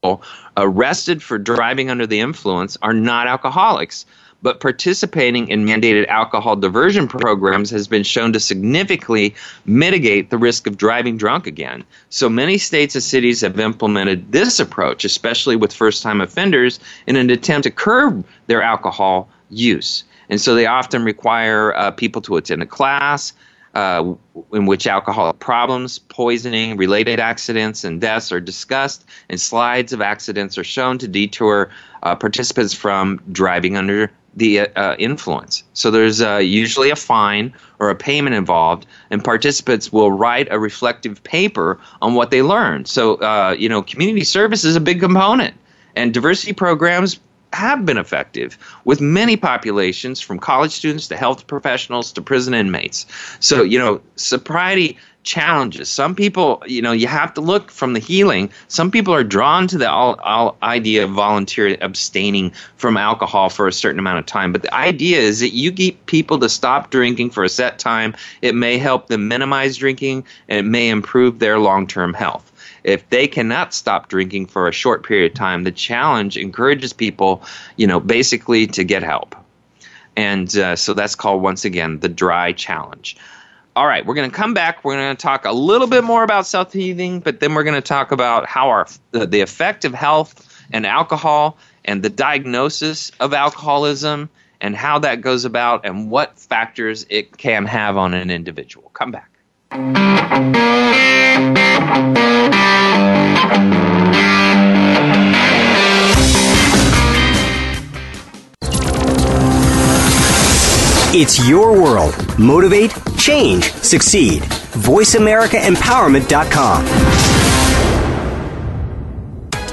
[0.58, 4.08] arrested for driving under the influence are not alcoholics
[4.44, 9.34] but participating in mandated alcohol diversion programs has been shown to significantly
[9.66, 11.84] mitigate the risk of driving drunk again.
[12.10, 17.16] So many states and cities have implemented this approach, especially with first time offenders, in
[17.16, 20.04] an attempt to curb their alcohol use.
[20.30, 23.34] And so they often require uh, people to attend a class.
[23.76, 24.14] Uh,
[24.54, 30.60] in which alcoholic problems, poisoning, related accidents, and deaths are discussed, and slides of accidents
[30.60, 31.72] are shown to detour
[32.04, 35.64] uh, participants from driving under the uh, influence.
[35.74, 40.60] So there's uh, usually a fine or a payment involved, and participants will write a
[40.60, 42.88] reflective paper on what they learned.
[42.88, 45.56] So, uh, you know, community service is a big component,
[45.96, 47.20] and diversity programs
[47.54, 53.06] have been effective with many populations from college students to health professionals to prison inmates.
[53.40, 55.90] So, you know, sobriety challenges.
[55.90, 58.50] Some people, you know, you have to look from the healing.
[58.68, 63.68] Some people are drawn to the all, all idea of volunteer abstaining from alcohol for
[63.68, 64.52] a certain amount of time.
[64.52, 68.16] But the idea is that you get people to stop drinking for a set time.
[68.42, 72.50] It may help them minimize drinking and it may improve their long term health.
[72.84, 77.42] If they cannot stop drinking for a short period of time, the challenge encourages people,
[77.78, 79.36] you know, basically to get help.
[80.16, 83.18] And uh, so that's called, once again, the dry challenge.
[83.76, 84.84] All right, we're going to come back.
[84.84, 87.74] We're going to talk a little bit more about self healing, but then we're going
[87.74, 93.12] to talk about how our the, the effect of health and alcohol and the diagnosis
[93.20, 94.30] of alcoholism
[94.62, 98.92] and how that goes about and what factors it can have on an individual.
[98.94, 99.32] Come back.
[111.16, 112.16] It's your world.
[112.40, 112.92] Motivate,
[113.24, 114.44] change, succeed.
[114.84, 116.86] VoiceAmericaEmpowerment.com.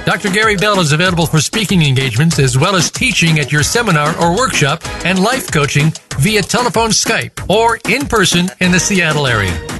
[0.05, 0.31] Dr.
[0.31, 4.35] Gary Bell is available for speaking engagements as well as teaching at your seminar or
[4.37, 9.80] workshop and life coaching via telephone Skype or in person in the Seattle area.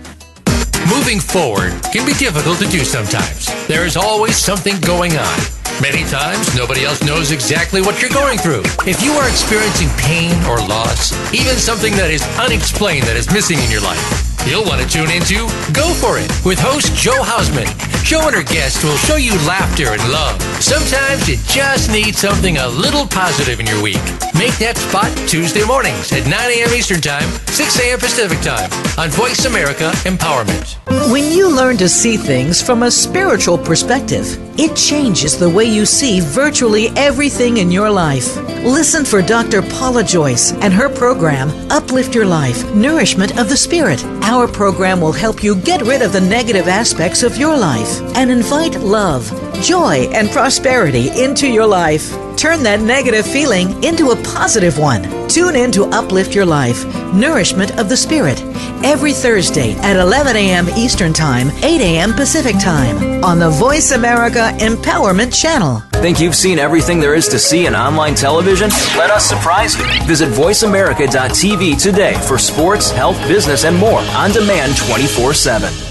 [0.91, 3.47] Moving forward can be difficult to do sometimes.
[3.67, 5.39] There is always something going on.
[5.81, 8.63] Many times, nobody else knows exactly what you're going through.
[8.85, 13.57] If you are experiencing pain or loss, even something that is unexplained that is missing
[13.59, 17.69] in your life, You'll want to tune into Go For It with host Joe Hausman.
[18.03, 20.41] Joe and her guests will show you laughter and love.
[20.61, 24.03] Sometimes you just need something a little positive in your week.
[24.33, 26.73] Make that spot Tuesday mornings at 9 a.m.
[26.73, 27.99] Eastern Time, 6 a.m.
[27.99, 30.77] Pacific Time on Voice America Empowerment.
[31.11, 34.25] When you learn to see things from a spiritual perspective,
[34.59, 38.35] it changes the way you see virtually everything in your life.
[38.63, 39.61] Listen for Dr.
[39.61, 44.03] Paula Joyce and her program, Uplift Your Life Nourishment of the Spirit.
[44.23, 48.31] Our program will help you get rid of the negative aspects of your life and
[48.31, 49.29] invite love,
[49.61, 52.11] joy, and prosperity into your life.
[52.37, 55.03] Turn that negative feeling into a positive one.
[55.27, 58.41] Tune in to Uplift Your Life, Nourishment of the Spirit,
[58.83, 60.67] every Thursday at 11 a.m.
[60.69, 62.13] Eastern Time, 8 a.m.
[62.13, 65.81] Pacific Time on the Voice America Empowerment Channel.
[66.01, 68.69] Think you've seen everything there is to see in online television?
[68.97, 69.85] Let us surprise you.
[70.07, 75.90] Visit VoiceAmerica.tv today for sports, health, business, and more on demand 24 7.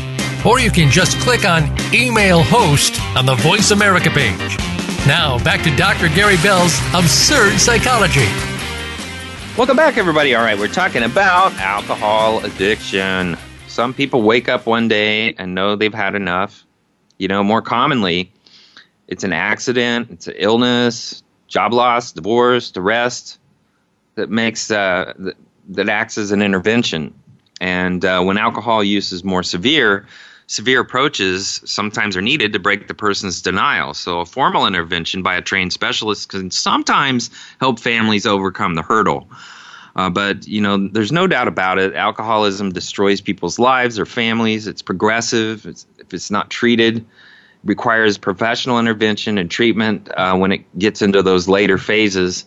[0.45, 1.63] or you can just click on
[1.93, 4.57] Email Host on the Voice America page.
[5.05, 6.09] Now, back to Dr.
[6.09, 8.27] Gary Bell's Absurd Psychology.
[9.57, 10.33] Welcome back, everybody.
[10.33, 13.37] All right, we're talking about alcohol addiction.
[13.67, 16.65] Some people wake up one day and know they've had enough.
[17.17, 18.31] You know, more commonly,
[19.07, 23.39] it's an accident, it's an illness, job loss, divorce, arrest
[24.15, 25.35] that makes uh, that,
[25.69, 27.13] that acts as an intervention.
[27.59, 30.07] And uh, when alcohol use is more severe,
[30.51, 33.93] severe approaches sometimes are needed to break the person's denial.
[33.93, 37.29] So, a formal intervention by a trained specialist can sometimes
[37.61, 39.29] help families overcome the hurdle.
[39.95, 41.93] Uh, but you know, there's no doubt about it.
[41.95, 44.67] Alcoholism destroys people's lives or families.
[44.67, 45.65] It's progressive.
[45.65, 47.05] It's, if it's not treated,
[47.63, 52.45] requires professional intervention and treatment uh, when it gets into those later phases.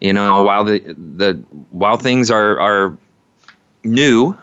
[0.00, 1.34] You know, while the the
[1.70, 2.96] while things are are
[3.84, 4.36] new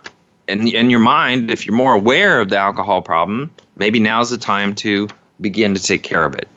[0.49, 4.37] in, in your mind, if you're more aware of the alcohol problem, maybe now's the
[4.37, 5.07] time to
[5.39, 6.47] begin to take care of it.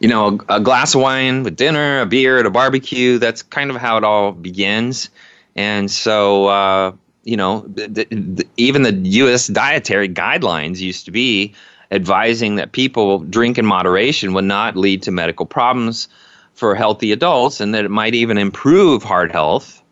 [0.00, 3.42] You know, a, a glass of wine with dinner, a beer at a barbecue, that's
[3.42, 5.10] kind of how it all begins.
[5.54, 6.92] And so, uh,
[7.22, 9.46] you know, the, the, even the U.S.
[9.46, 11.54] dietary guidelines used to be
[11.90, 16.08] advising that people drink in moderation would not lead to medical problems
[16.54, 19.82] for healthy adults and that it might even improve heart health.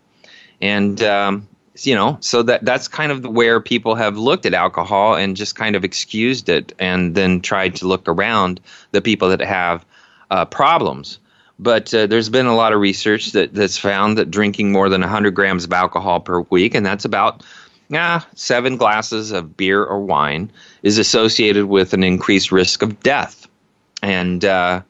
[0.60, 1.48] And, um,
[1.86, 5.54] you know so that that's kind of where people have looked at alcohol and just
[5.54, 8.60] kind of excused it and then tried to look around
[8.92, 9.84] the people that have
[10.30, 11.18] uh, problems.
[11.58, 15.02] But uh, there's been a lot of research that, that's found that drinking more than
[15.02, 17.44] 100 grams of alcohol per week and that's about
[17.92, 20.50] yeah, seven glasses of beer or wine
[20.82, 23.46] is associated with an increased risk of death.
[24.02, 24.80] And uh,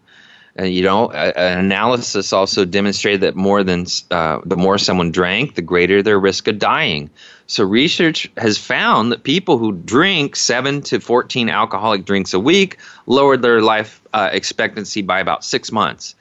[0.58, 5.54] uh, you know, an analysis also demonstrated that more than uh, the more someone drank,
[5.54, 7.08] the greater their risk of dying.
[7.46, 12.78] So research has found that people who drink seven to fourteen alcoholic drinks a week
[13.06, 16.14] lowered their life uh, expectancy by about six months,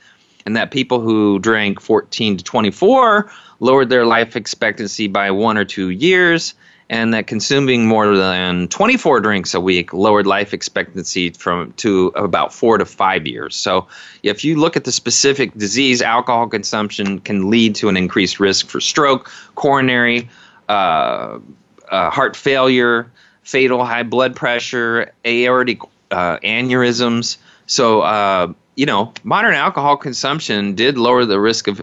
[0.45, 5.65] and that people who drank fourteen to twenty-four lowered their life expectancy by one or
[5.65, 6.53] two years
[6.91, 12.53] and that consuming more than 24 drinks a week lowered life expectancy from to about
[12.53, 13.55] four to five years.
[13.55, 13.87] So,
[14.23, 18.67] if you look at the specific disease, alcohol consumption can lead to an increased risk
[18.67, 20.29] for stroke, coronary,
[20.67, 21.39] uh,
[21.89, 23.09] uh, heart failure,
[23.43, 25.79] fatal high blood pressure, aortic
[26.11, 27.37] uh, aneurysms.
[27.67, 31.81] So, uh, you know, modern alcohol consumption did lower the risk of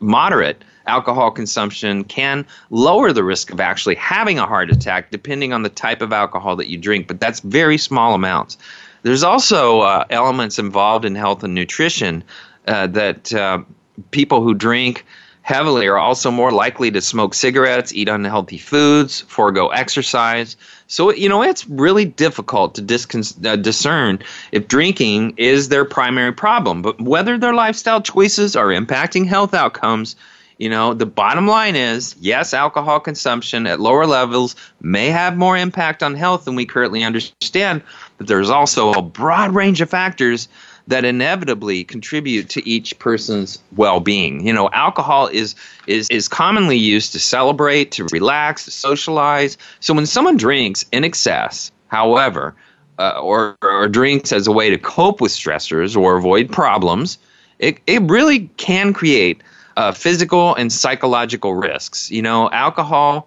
[0.00, 5.62] moderate alcohol consumption can lower the risk of actually having a heart attack depending on
[5.62, 8.58] the type of alcohol that you drink, but that's very small amounts.
[9.02, 12.24] There's also uh, elements involved in health and nutrition
[12.66, 13.62] uh, that uh,
[14.10, 15.04] people who drink
[15.42, 20.56] heavily are also more likely to smoke cigarettes, eat unhealthy foods, forego exercise.
[20.88, 24.18] So, you know, it's really difficult to discon- uh, discern
[24.52, 26.82] if drinking is their primary problem.
[26.82, 30.16] But whether their lifestyle choices are impacting health outcomes
[30.58, 35.56] you know, the bottom line is yes, alcohol consumption at lower levels may have more
[35.56, 37.82] impact on health than we currently understand,
[38.18, 40.48] but there's also a broad range of factors
[40.88, 44.44] that inevitably contribute to each person's well-being.
[44.46, 45.54] You know, alcohol is
[45.86, 49.58] is is commonly used to celebrate, to relax, to socialize.
[49.80, 52.54] So when someone drinks in excess, however,
[52.98, 57.18] uh, or, or drinks as a way to cope with stressors or avoid problems,
[57.58, 59.42] it, it really can create
[59.78, 62.10] uh, physical and psychological risks.
[62.10, 63.26] You know, alcoholism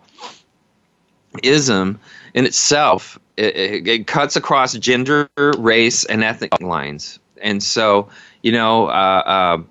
[2.33, 8.09] in itself it, it, it, cuts across gender, race, and ethnic lines and so
[8.41, 9.63] you know uh, uh,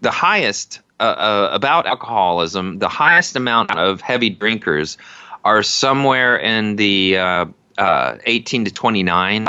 [0.00, 4.96] the highest uh, uh, about alcoholism, the highest amount of heavy drinkers
[5.44, 7.46] are somewhere in the uh,
[7.78, 9.48] uh, 18 to 29,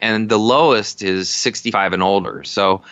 [0.00, 2.42] and the lowest is 65 and older.
[2.44, 2.82] So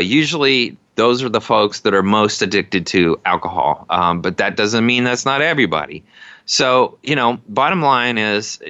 [0.00, 3.86] usually those are the folks that are most addicted to alcohol.
[3.88, 6.04] Um, but that doesn't mean that's not everybody.
[6.44, 8.60] So, you know, bottom line is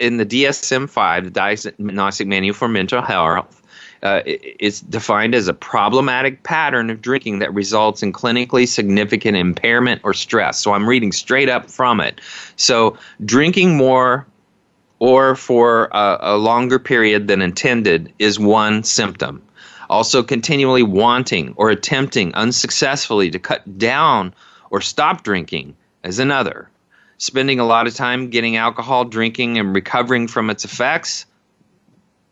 [0.00, 3.62] in the DSM 5, the Diagnostic Manual for Mental Health,
[4.02, 10.00] uh, it's defined as a problematic pattern of drinking that results in clinically significant impairment
[10.02, 10.58] or stress.
[10.58, 12.20] So I'm reading straight up from it.
[12.56, 14.26] So drinking more
[14.98, 19.42] or for a, a longer period than intended is one symptom.
[19.92, 24.32] Also, continually wanting or attempting unsuccessfully to cut down
[24.70, 26.70] or stop drinking is another.
[27.18, 31.26] Spending a lot of time getting alcohol, drinking, and recovering from its effects,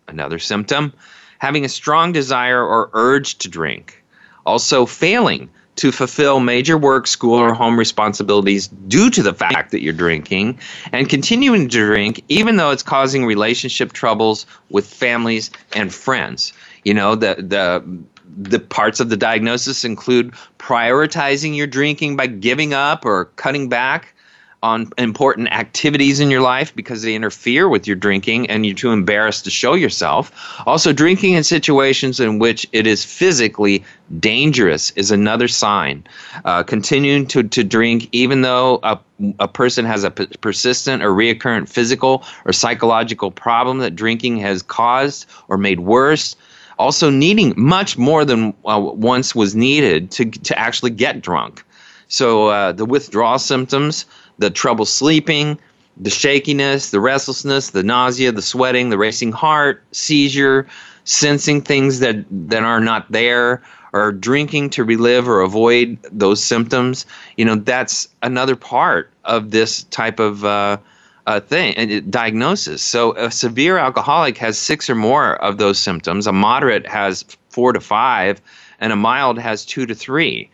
[0.09, 0.95] another symptom
[1.37, 4.03] having a strong desire or urge to drink,
[4.47, 9.83] also failing to fulfill major work, school, or home responsibilities due to the fact that
[9.83, 10.59] you're drinking,
[10.93, 16.55] and continuing to drink even though it's causing relationship troubles with families and friends.
[16.85, 17.85] You know, the, the,
[18.27, 24.15] the parts of the diagnosis include prioritizing your drinking by giving up or cutting back
[24.63, 28.93] on important activities in your life because they interfere with your drinking and you're too
[28.93, 30.31] embarrassed to show yourself.
[30.67, 33.83] Also, drinking in situations in which it is physically
[34.19, 36.07] dangerous is another sign.
[36.45, 39.01] Uh, continuing to, to drink, even though a,
[39.39, 44.63] a person has a p- persistent or reoccurrent physical or psychological problem that drinking has
[44.63, 46.37] caused or made worse.
[46.81, 51.63] Also, needing much more than uh, once was needed to, to actually get drunk.
[52.09, 54.07] So, uh, the withdrawal symptoms
[54.41, 55.59] the trouble sleeping,
[55.99, 60.67] the shakiness, the restlessness, the nausea, the sweating, the racing heart, seizure,
[61.05, 63.63] sensing things that, that are not there,
[63.93, 67.05] or drinking to relive or avoid those symptoms.
[67.37, 70.79] You know, that's another part of this type of uh,
[71.27, 72.83] uh, thing, uh, diagnosis.
[72.83, 76.27] So a severe alcoholic has six or more of those symptoms.
[76.27, 78.41] A moderate has four to five,
[78.79, 80.51] and a mild has two to three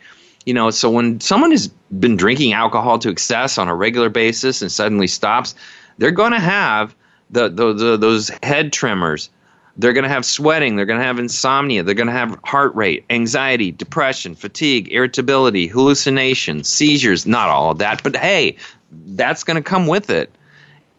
[0.47, 1.67] you know, so when someone has
[1.99, 5.53] been drinking alcohol to excess on a regular basis and suddenly stops,
[5.97, 6.95] they're going to have
[7.29, 9.29] the, the, the, those head tremors.
[9.75, 10.77] They're going to have sweating.
[10.77, 11.83] They're going to have insomnia.
[11.83, 17.27] They're going to have heart rate, anxiety, depression, fatigue, irritability, hallucinations, seizures.
[17.27, 18.55] Not all of that, but hey,
[18.89, 20.33] that's going to come with it.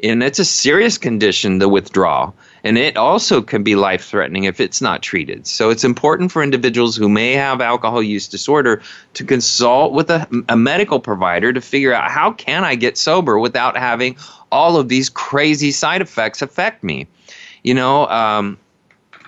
[0.03, 2.35] And it's a serious condition, the withdrawal
[2.65, 5.47] and it also can be life threatening if it's not treated.
[5.47, 8.83] So it's important for individuals who may have alcohol use disorder
[9.15, 13.39] to consult with a, a, medical provider to figure out how can I get sober
[13.39, 14.17] without having
[14.51, 17.07] all of these crazy side effects affect me.
[17.63, 18.59] You know, um,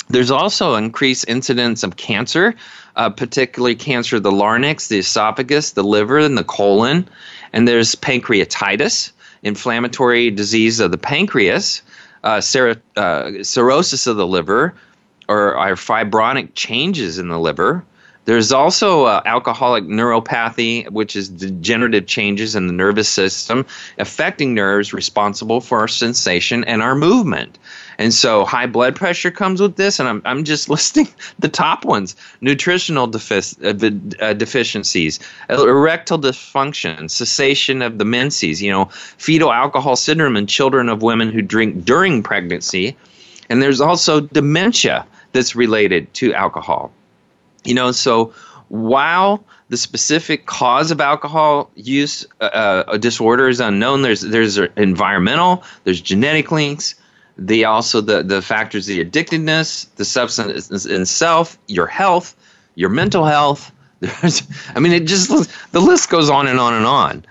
[0.08, 2.54] there's also increased incidence of cancer,
[2.96, 7.08] uh, particularly cancer of the larynx, the esophagus, the liver, and the colon.
[7.52, 9.12] And there's pancreatitis,
[9.42, 11.82] inflammatory disease of the pancreas
[12.24, 14.74] uh, ser- uh, cirrhosis of the liver
[15.28, 17.84] or, or fibronic changes in the liver.
[18.30, 23.66] There's also uh, alcoholic neuropathy, which is degenerative changes in the nervous system
[23.98, 27.58] affecting nerves responsible for our sensation and our movement.
[27.98, 31.08] And so high blood pressure comes with this, and I'm, I'm just listing
[31.40, 35.18] the top ones nutritional defic- uh, uh, deficiencies,
[35.48, 38.84] erectile dysfunction, cessation of the menses, you know,
[39.18, 42.96] fetal alcohol syndrome in children of women who drink during pregnancy.
[43.48, 46.92] And there's also dementia that's related to alcohol.
[47.64, 48.32] You know, so
[48.68, 52.44] while the specific cause of alcohol use uh,
[52.86, 56.94] uh, disorder is unknown, there's there's environmental, there's genetic links,
[57.36, 62.36] the also the the factors the addictedness, the substance itself, your health,
[62.74, 63.72] your mental health.
[64.00, 64.42] There's,
[64.74, 65.28] I mean, it just
[65.72, 67.24] the list goes on and on and on.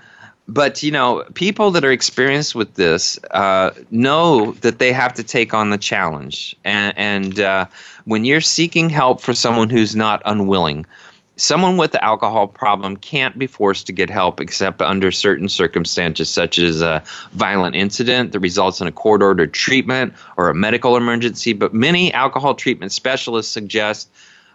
[0.46, 5.24] But you know people that are experienced with this uh, know that they have to
[5.24, 6.54] take on the challenge.
[6.64, 7.66] And, and uh,
[8.04, 10.86] when you're seeking help for someone who's not unwilling
[11.40, 16.28] someone with the alcohol problem can't be forced to get help except under certain circumstances,
[16.28, 20.96] such as a violent incident that results in a court ordered treatment or a medical
[20.96, 21.52] emergency.
[21.52, 24.10] But many alcohol treatment specialists suggest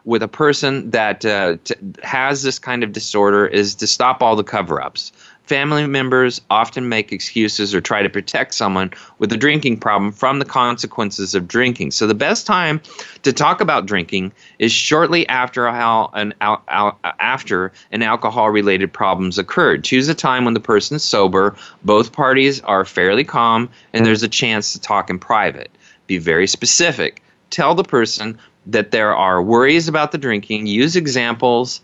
[0.06, 1.74] with a person that uh, t-
[2.04, 5.12] has this kind of disorder is to stop all the cover ups.
[5.46, 10.40] Family members often make excuses or try to protect someone with a drinking problem from
[10.40, 11.92] the consequences of drinking.
[11.92, 12.82] So the best time
[13.22, 19.84] to talk about drinking is shortly after how an after an alcohol-related problems occurred.
[19.84, 24.24] Choose a time when the person is sober, both parties are fairly calm, and there's
[24.24, 25.70] a chance to talk in private.
[26.08, 27.22] Be very specific.
[27.52, 30.66] Tell the person that there are worries about the drinking.
[30.66, 31.82] Use examples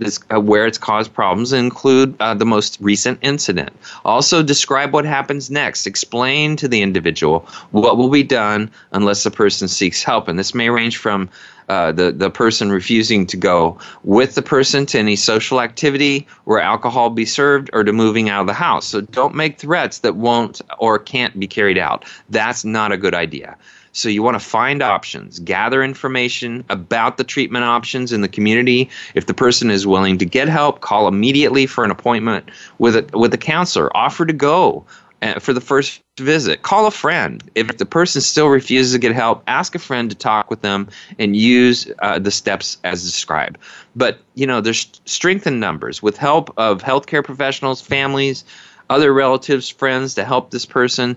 [0.00, 3.70] this, uh, where it's caused problems include uh, the most recent incident.
[4.04, 5.86] Also, describe what happens next.
[5.86, 10.26] Explain to the individual what will be done unless the person seeks help.
[10.26, 11.28] And this may range from
[11.68, 16.58] uh, the, the person refusing to go with the person to any social activity where
[16.58, 18.88] alcohol be served or to moving out of the house.
[18.88, 22.04] So don't make threats that won't or can't be carried out.
[22.28, 23.56] That's not a good idea.
[23.92, 28.88] So you want to find options, gather information about the treatment options in the community.
[29.14, 33.18] If the person is willing to get help, call immediately for an appointment with a,
[33.18, 33.94] with a counselor.
[33.96, 34.84] Offer to go
[35.22, 36.62] uh, for the first visit.
[36.62, 37.42] Call a friend.
[37.54, 40.88] If the person still refuses to get help, ask a friend to talk with them
[41.18, 43.58] and use uh, the steps as described.
[43.96, 46.02] But you know, there's strength in numbers.
[46.02, 48.44] With help of healthcare professionals, families,
[48.88, 51.16] other relatives, friends to help this person.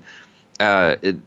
[0.59, 1.17] Uh, it,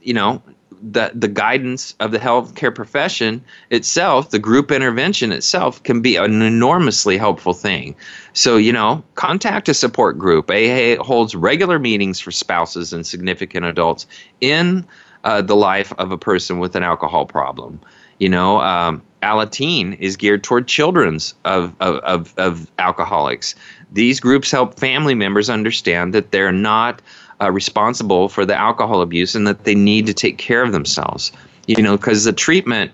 [0.00, 0.42] you know,
[0.82, 6.42] the the guidance of the healthcare profession itself, the group intervention itself, can be an
[6.42, 7.94] enormously helpful thing.
[8.32, 10.50] So you know, contact a support group.
[10.50, 14.06] AA holds regular meetings for spouses and significant adults
[14.40, 14.86] in
[15.24, 17.80] uh, the life of a person with an alcohol problem.
[18.18, 23.54] You know, um, Alateen is geared toward children's of, of, of, of alcoholics.
[23.92, 27.02] These groups help family members understand that they're not
[27.42, 31.32] uh, responsible for the alcohol abuse and that they need to take care of themselves.
[31.66, 32.90] You know, because the treatment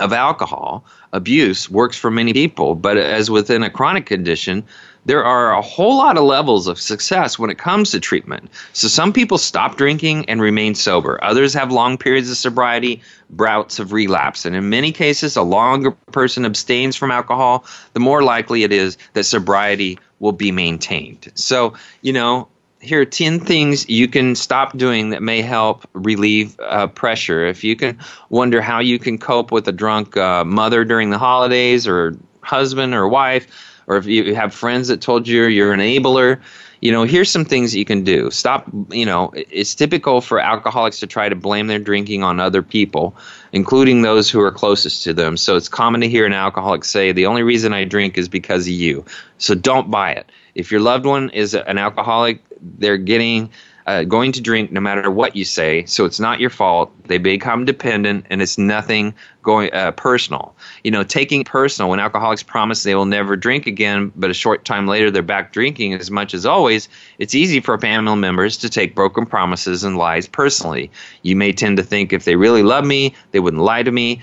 [0.00, 4.62] of alcohol abuse works for many people, but as within a chronic condition,
[5.06, 8.50] there are a whole lot of levels of success when it comes to treatment.
[8.74, 11.18] So some people stop drinking and remain sober.
[11.24, 13.00] Others have long periods of sobriety,
[13.30, 14.44] bouts of relapse.
[14.44, 17.64] And in many cases, a longer person abstains from alcohol,
[17.94, 21.32] the more likely it is that sobriety will be maintained.
[21.34, 22.48] So, you know,
[22.80, 27.46] here are 10 things you can stop doing that may help relieve uh, pressure.
[27.46, 27.98] If you can
[28.30, 32.94] wonder how you can cope with a drunk uh, mother during the holidays or husband
[32.94, 33.46] or wife,
[33.86, 36.40] or if you have friends that told you you're an enabler,
[36.80, 38.30] you know, here's some things you can do.
[38.30, 42.62] Stop, you know, it's typical for alcoholics to try to blame their drinking on other
[42.62, 43.16] people,
[43.52, 45.36] including those who are closest to them.
[45.36, 48.66] So it's common to hear an alcoholic say, The only reason I drink is because
[48.66, 49.04] of you.
[49.38, 50.30] So don't buy it.
[50.58, 52.42] If your loved one is an alcoholic,
[52.78, 53.50] they're getting
[53.86, 55.82] uh, going to drink no matter what you say.
[55.86, 56.92] So it's not your fault.
[57.04, 60.54] They become dependent, and it's nothing going uh, personal.
[60.84, 64.66] You know, taking personal when alcoholics promise they will never drink again, but a short
[64.66, 66.88] time later they're back drinking as much as always.
[67.18, 70.90] It's easy for family members to take broken promises and lies personally.
[71.22, 74.20] You may tend to think if they really love me, they wouldn't lie to me.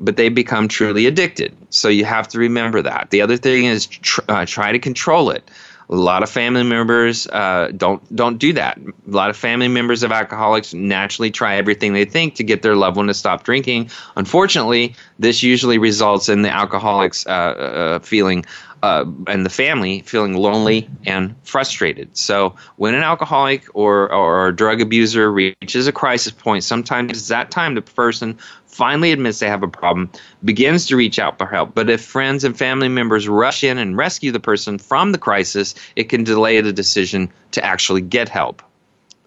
[0.00, 1.56] But they become truly addicted.
[1.70, 3.10] So you have to remember that.
[3.10, 5.50] The other thing is tr- uh, try to control it.
[5.90, 8.78] A lot of family members uh, don't don't do that.
[8.78, 12.76] A lot of family members of alcoholics naturally try everything they think to get their
[12.76, 13.90] loved one to stop drinking.
[14.14, 18.44] Unfortunately, this usually results in the alcoholics uh, uh, feeling
[18.82, 22.16] uh, and the family feeling lonely and frustrated.
[22.16, 27.28] So, when an alcoholic or, or a drug abuser reaches a crisis point, sometimes it's
[27.28, 28.38] that time the person
[28.78, 30.10] finally admits they have a problem,
[30.44, 31.74] begins to reach out for help.
[31.74, 35.74] But if friends and family members rush in and rescue the person from the crisis,
[35.96, 38.62] it can delay the decision to actually get help.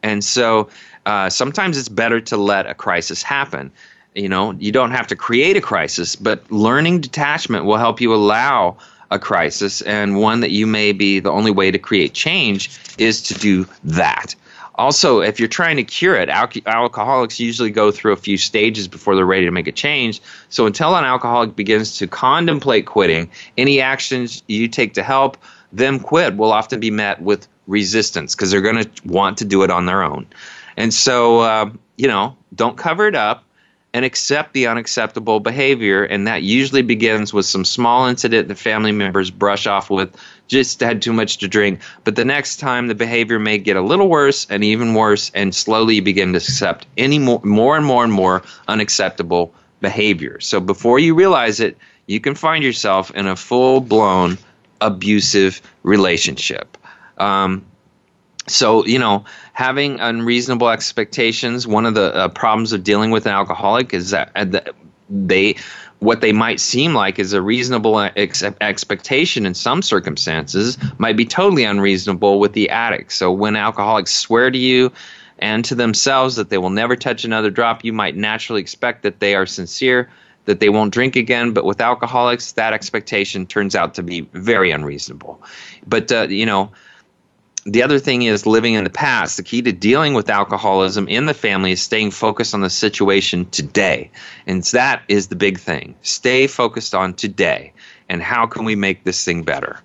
[0.01, 0.69] And so,
[1.05, 3.71] uh, sometimes it's better to let a crisis happen
[4.13, 8.13] you know you don't have to create a crisis but learning detachment will help you
[8.13, 8.77] allow
[9.11, 13.21] a crisis, and one that you may be the only way to create change is
[13.21, 14.33] to do that.
[14.75, 18.87] Also, if you're trying to cure it, al- alcoholics usually go through a few stages
[18.87, 20.21] before they're ready to make a change.
[20.49, 25.37] So, until an alcoholic begins to contemplate quitting, any actions you take to help
[25.73, 29.63] them quit will often be met with resistance because they're going to want to do
[29.63, 30.27] it on their own.
[30.77, 33.43] And so, uh, you know, don't cover it up
[33.93, 36.03] and accept the unacceptable behavior.
[36.03, 40.15] And that usually begins with some small incident that family members brush off with,
[40.51, 41.79] just had too much to drink.
[42.03, 45.55] But the next time, the behavior may get a little worse and even worse, and
[45.55, 50.39] slowly you begin to accept any more, more and more and more unacceptable behavior.
[50.41, 54.37] So before you realize it, you can find yourself in a full blown
[54.81, 56.77] abusive relationship.
[57.17, 57.65] Um,
[58.47, 59.23] so you know
[59.53, 64.31] having unreasonable expectations one of the uh, problems of dealing with an alcoholic is that
[64.35, 64.59] uh,
[65.11, 65.55] they
[66.01, 71.25] what they might seem like is a reasonable ex- expectation in some circumstances might be
[71.25, 74.91] totally unreasonable with the addict so when alcoholics swear to you
[75.39, 79.19] and to themselves that they will never touch another drop you might naturally expect that
[79.19, 80.09] they are sincere
[80.45, 81.53] that they won't drink again.
[81.53, 85.41] But with alcoholics that expectation turns out to be very unreasonable.
[85.85, 86.71] But uh, you know
[87.65, 89.37] the other thing is living in the past.
[89.37, 93.45] The key to dealing with alcoholism in the family is staying focused on the situation
[93.49, 94.09] today.
[94.47, 95.95] And that is the big thing.
[96.01, 97.73] Stay focused on today
[98.09, 99.79] and how can we make this thing better.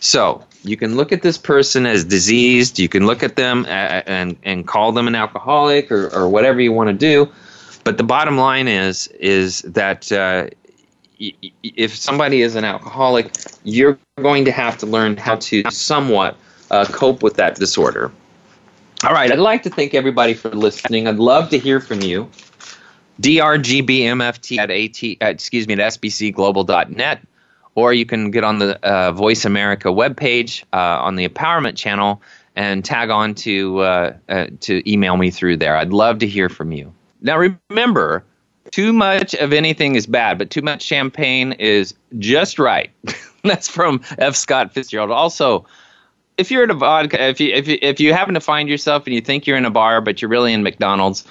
[0.00, 2.78] So you can look at this person as diseased.
[2.78, 6.72] You can look at them and, and call them an alcoholic or, or whatever you
[6.72, 7.32] want to do.
[7.84, 10.48] But the bottom line is is that uh,
[11.18, 13.32] if somebody is an alcoholic,
[13.64, 16.36] you're going to have to learn how to somewhat–
[16.72, 18.10] uh, cope with that disorder.
[19.04, 21.06] All right, I'd like to thank everybody for listening.
[21.06, 22.28] I'd love to hear from you.
[23.20, 27.20] drgbmft at at uh, excuse me at sbcglobal.net,
[27.74, 32.22] or you can get on the uh, Voice America webpage uh, on the Empowerment channel
[32.54, 35.76] and tag on to uh, uh, to email me through there.
[35.76, 36.92] I'd love to hear from you.
[37.22, 38.24] Now remember,
[38.70, 42.90] too much of anything is bad, but too much champagne is just right.
[43.42, 44.36] That's from F.
[44.36, 45.10] Scott Fitzgerald.
[45.10, 45.66] Also
[46.38, 49.06] if you're at a vodka, if you if you, if you happen to find yourself
[49.06, 51.24] and you think you're in a bar, but you're really in McDonald's,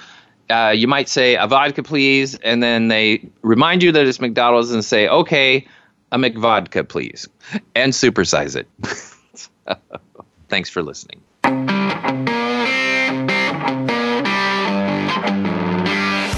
[0.50, 4.72] uh, you might say a vodka, please, and then they remind you that it's McDonald's
[4.72, 5.66] and say, okay,
[6.12, 7.28] a McVodka, please,
[7.76, 8.68] and supersize it.
[10.50, 11.22] Thanks for listening.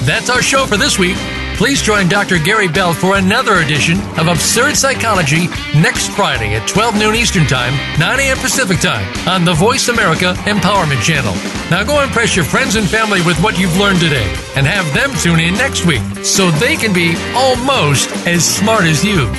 [0.06, 1.18] That's our show for this week.
[1.56, 2.40] Please join Dr.
[2.40, 5.48] Gary Bell for another edition of Absurd Psychology
[5.80, 8.38] next Friday at 12 noon Eastern Time, 9 a.m.
[8.38, 11.34] Pacific Time on the Voice America Empowerment Channel.
[11.70, 15.12] Now go impress your friends and family with what you've learned today and have them
[15.22, 19.30] tune in next week so they can be almost as smart as you.